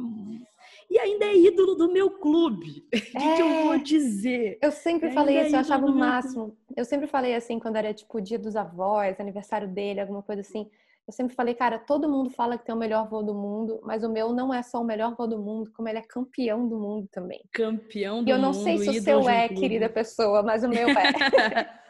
[0.88, 2.86] E ainda é ídolo do meu clube.
[3.18, 3.78] O que, que eu vou É.
[3.78, 4.58] dizer?
[4.62, 6.56] Eu sempre falei ainda isso, eu é achava o máximo.
[6.76, 10.70] Eu sempre falei assim, quando era tipo dia dos avós, aniversário dele, alguma coisa assim.
[11.08, 14.04] Eu sempre falei, cara, todo mundo fala que tem o melhor voo do mundo, mas
[14.04, 16.78] o meu não é só o melhor voo do mundo, como ele é campeão do
[16.78, 17.40] mundo também.
[17.50, 19.58] Campeão do E eu não mundo, sei se o seu é, clube.
[19.62, 21.12] querida pessoa, mas o meu é.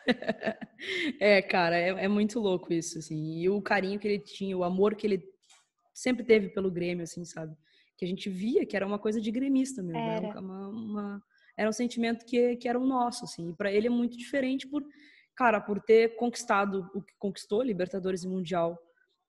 [1.18, 3.40] é, cara, é, é muito louco isso, assim.
[3.40, 5.22] E o carinho que ele tinha, o amor que ele
[5.92, 7.56] sempre teve pelo Grêmio, assim, sabe?
[7.96, 9.98] Que a gente via que era uma coisa de gremista mesmo.
[10.00, 10.40] Era, Era.
[10.40, 11.22] uma, uma-
[11.56, 13.50] era um sentimento que, que era o nosso, assim.
[13.50, 14.84] E pra ele é muito diferente por,
[15.34, 18.78] cara, por ter conquistado o que conquistou, Libertadores e Mundial,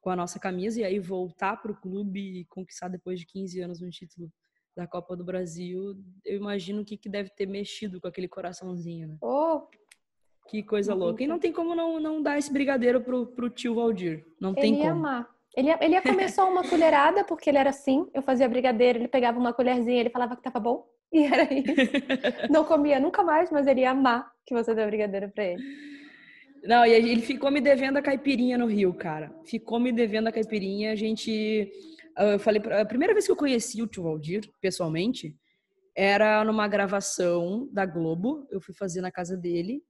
[0.02, 3.82] com a nossa camisa, e aí voltar pro clube e conquistar depois de 15 anos
[3.82, 4.32] um título
[4.76, 5.96] da Copa do Brasil,
[6.26, 9.18] eu imagino o que, que deve ter mexido com aquele coraçãozinho, né?
[9.22, 9.64] Oh,
[10.48, 11.22] Que coisa louca.
[11.22, 14.26] E não tem como não, não dar esse brigadeiro pro, pro tio Valdir.
[14.40, 15.06] Não tem ele ia como.
[15.06, 15.30] amar.
[15.56, 18.08] Ele ia, ele ia comer só uma colherada, porque ele era assim.
[18.14, 20.88] Eu fazia brigadeiro, ele pegava uma colherzinha, ele falava que tava bom.
[21.12, 21.74] E era isso.
[22.50, 25.64] Não comia nunca mais, mas ele ia amar que você deu brigadeiro pra ele.
[26.70, 29.36] Não, e ele ficou me devendo a caipirinha no Rio, cara.
[29.44, 30.92] Ficou me devendo a caipirinha.
[30.92, 31.72] A gente.
[32.16, 35.36] ah, Eu falei, a primeira vez que eu conheci o tio Valdir, pessoalmente,
[35.98, 38.48] era numa gravação da Globo.
[38.52, 39.82] Eu fui fazer na casa dele.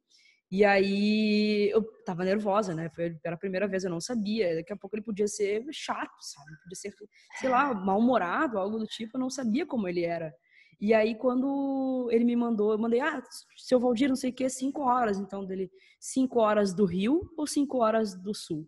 [0.50, 2.90] E aí eu tava nervosa, né?
[2.96, 4.56] Foi, era a primeira vez, eu não sabia.
[4.56, 6.50] Daqui a pouco ele podia ser chato, sabe?
[6.64, 6.94] Podia ser,
[7.42, 9.18] sei lá, mal-humorado, algo do tipo.
[9.18, 10.34] Eu não sabia como ele era.
[10.80, 13.22] E aí, quando ele me mandou, eu mandei, ah,
[13.58, 15.20] seu Valdir, não sei o que, cinco horas.
[15.20, 15.70] Então, dele,
[16.00, 18.68] cinco horas do Rio ou cinco horas do Sul?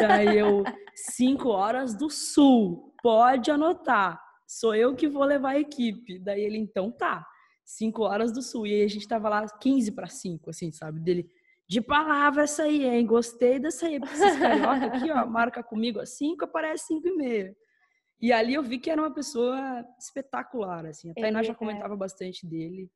[0.00, 0.64] Daí eu,
[0.94, 4.20] cinco horas do Sul, pode anotar.
[4.46, 6.18] Sou eu que vou levar a equipe.
[6.18, 7.26] Daí ele, então tá,
[7.64, 8.66] cinco horas do Sul.
[8.66, 11.00] E aí a gente tava lá 15 para cinco, assim, sabe?
[11.00, 11.30] Dele,
[11.68, 13.06] de palavra essa aí, hein?
[13.06, 14.00] Gostei dessa aí.
[14.00, 17.56] Porque esses carioca aqui, ó, marca comigo a cinco, aparece cinco e meia.
[18.20, 21.10] E ali eu vi que era uma pessoa espetacular, assim.
[21.10, 21.56] A Tainá Ele já é.
[21.56, 22.90] comentava bastante dele.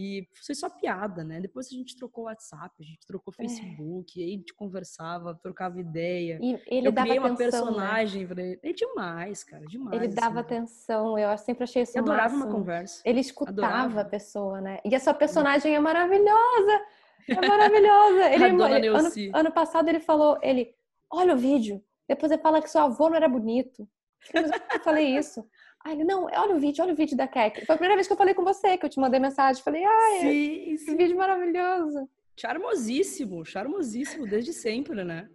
[0.00, 1.40] E foi só piada, né?
[1.40, 3.42] Depois a gente trocou WhatsApp, a gente trocou É.
[3.42, 6.38] Facebook, aí a gente conversava, trocava ideia.
[6.40, 7.66] E ele eu dava criei uma atenção, né?
[7.72, 8.60] personagem pra ele.
[8.62, 10.00] É demais, cara, demais.
[10.00, 10.54] Ele dava assim.
[10.54, 12.44] atenção, eu sempre achei isso Eu adorava máximo.
[12.44, 13.02] uma conversa.
[13.04, 14.00] Ele escutava Adorava.
[14.02, 14.78] a pessoa, né?
[14.84, 16.80] E a sua personagem é maravilhosa!
[17.26, 18.30] É maravilhosa!
[18.32, 20.72] Ele, ele- ano, ano passado ele falou, ele,
[21.10, 23.86] olha o vídeo, depois ele fala que seu avô não era bonito.
[24.34, 25.48] Eu falei, Mas por que eu falei isso?
[25.84, 27.64] Aí ele, não, olha o vídeo, olha o vídeo da Kek.
[27.64, 29.62] Foi a primeira vez que eu falei com você, que eu te mandei mensagem.
[29.62, 30.96] Falei, ai, Sim, que sim.
[30.96, 32.08] vídeo maravilhoso.
[32.36, 35.28] Charmosíssimo, charmosíssimo desde sempre, né?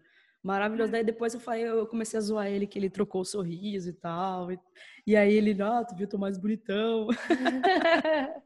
[0.44, 0.92] Maravilhoso.
[0.92, 3.94] Daí depois eu falei, eu comecei a zoar ele que ele trocou o sorriso e
[3.94, 4.52] tal.
[4.52, 4.60] E,
[5.08, 7.08] e aí ele, ah, tu viu, tô mais bonitão.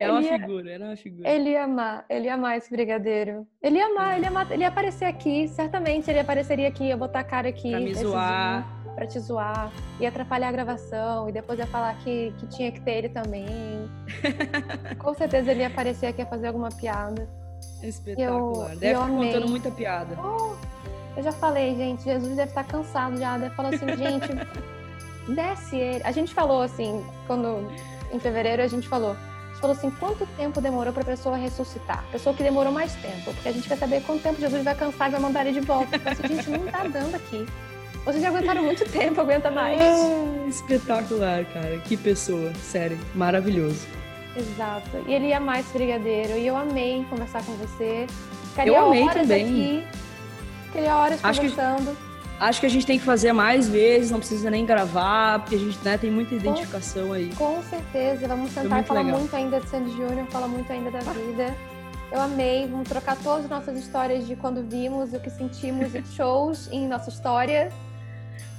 [0.00, 1.28] É uma ia- figura, era uma figura.
[1.28, 3.46] Ele ia amar, ele ia amar esse brigadeiro.
[3.62, 6.96] Ele ia amar, ele ia, amar, ele ia aparecer aqui, certamente ele apareceria aqui, ia
[6.96, 7.70] botar a cara aqui.
[7.70, 8.81] Pra me zoar.
[8.94, 12.80] Pra te zoar, ia atrapalhar a gravação, e depois ia falar que, que tinha que
[12.80, 13.90] ter ele também.
[14.98, 17.28] Com certeza ele ia aparecer aqui, ia fazer alguma piada.
[17.82, 18.72] Espetacular.
[18.72, 20.16] eu Deve estar contando muita piada.
[20.20, 20.54] Oh,
[21.16, 24.28] eu já falei, gente, Jesus deve estar cansado já, deve falar assim, gente,
[25.34, 26.02] desce ele.
[26.04, 27.68] A gente falou assim, quando
[28.12, 32.04] em fevereiro a gente falou, a falou assim, quanto tempo demorou pra pessoa ressuscitar?
[32.10, 35.08] Pessoa que demorou mais tempo, porque a gente quer saber quanto tempo Jesus vai cansar
[35.08, 35.98] e vai mandar ele de volta.
[35.98, 37.46] Falei assim, gente, não tá dando aqui.
[38.04, 39.80] Vocês já aguentaram muito tempo, aguenta mais.
[39.80, 41.78] Ah, espetacular, cara.
[41.78, 42.98] Que pessoa, sério.
[43.14, 43.86] Maravilhoso.
[44.36, 44.88] Exato.
[45.06, 46.36] E ele ia amar esse brigadeiro.
[46.36, 48.06] E eu amei conversar com você.
[48.50, 49.44] Ficaria Eu amei horas também.
[49.44, 49.84] aqui.
[50.66, 51.96] Ficaria horas Acho que- conversando.
[52.40, 55.58] Acho que a gente tem que fazer mais vezes, não precisa nem gravar, porque a
[55.58, 57.30] gente né, tem muita identificação aí.
[57.36, 59.20] Com certeza, vamos sentar e falar legal.
[59.20, 61.54] muito ainda de Sandy Júnior, falar muito ainda da vida.
[62.10, 66.02] Eu amei, vamos trocar todas as nossas histórias de quando vimos, o que sentimos e
[66.16, 67.70] shows em nossa história.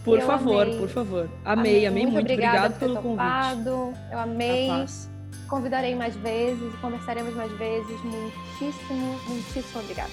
[0.03, 0.77] Por Eu favor, amei.
[0.77, 1.29] por favor.
[1.45, 2.19] Amei, amei muito.
[2.19, 3.95] obrigada Obrigado pelo convite.
[4.11, 4.67] Eu amei.
[4.67, 5.09] Capaz.
[5.47, 8.01] Convidarei mais vezes, conversaremos mais vezes.
[8.03, 10.09] Muitíssimo, muitíssimo obrigada.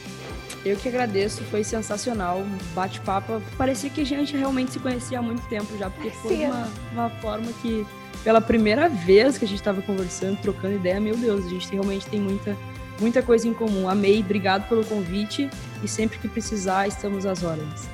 [0.64, 2.38] Eu que agradeço, foi sensacional.
[2.38, 3.41] Um Bate-papo.
[3.57, 7.11] Parecia que a gente realmente se conhecia há muito tempo já, porque foi uma, uma
[7.11, 7.86] forma que,
[8.22, 12.07] pela primeira vez que a gente estava conversando, trocando ideia, meu Deus, a gente realmente
[12.07, 12.55] tem muita,
[13.01, 13.88] muita coisa em comum.
[13.88, 15.49] Amei, obrigado pelo convite
[15.82, 17.88] e sempre que precisar, estamos às ordens.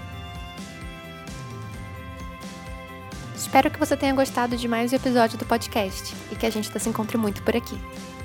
[3.47, 6.69] Espero que você tenha gostado de mais um episódio do podcast e que a gente
[6.81, 7.79] se encontre muito por aqui.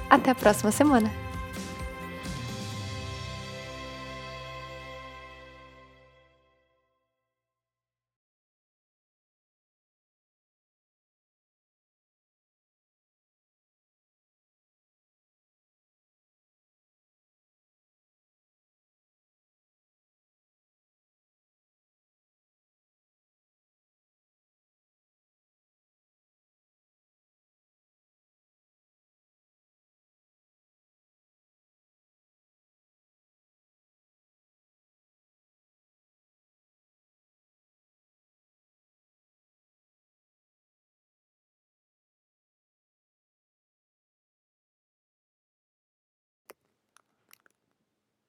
[0.09, 1.31] Até a próxima semana!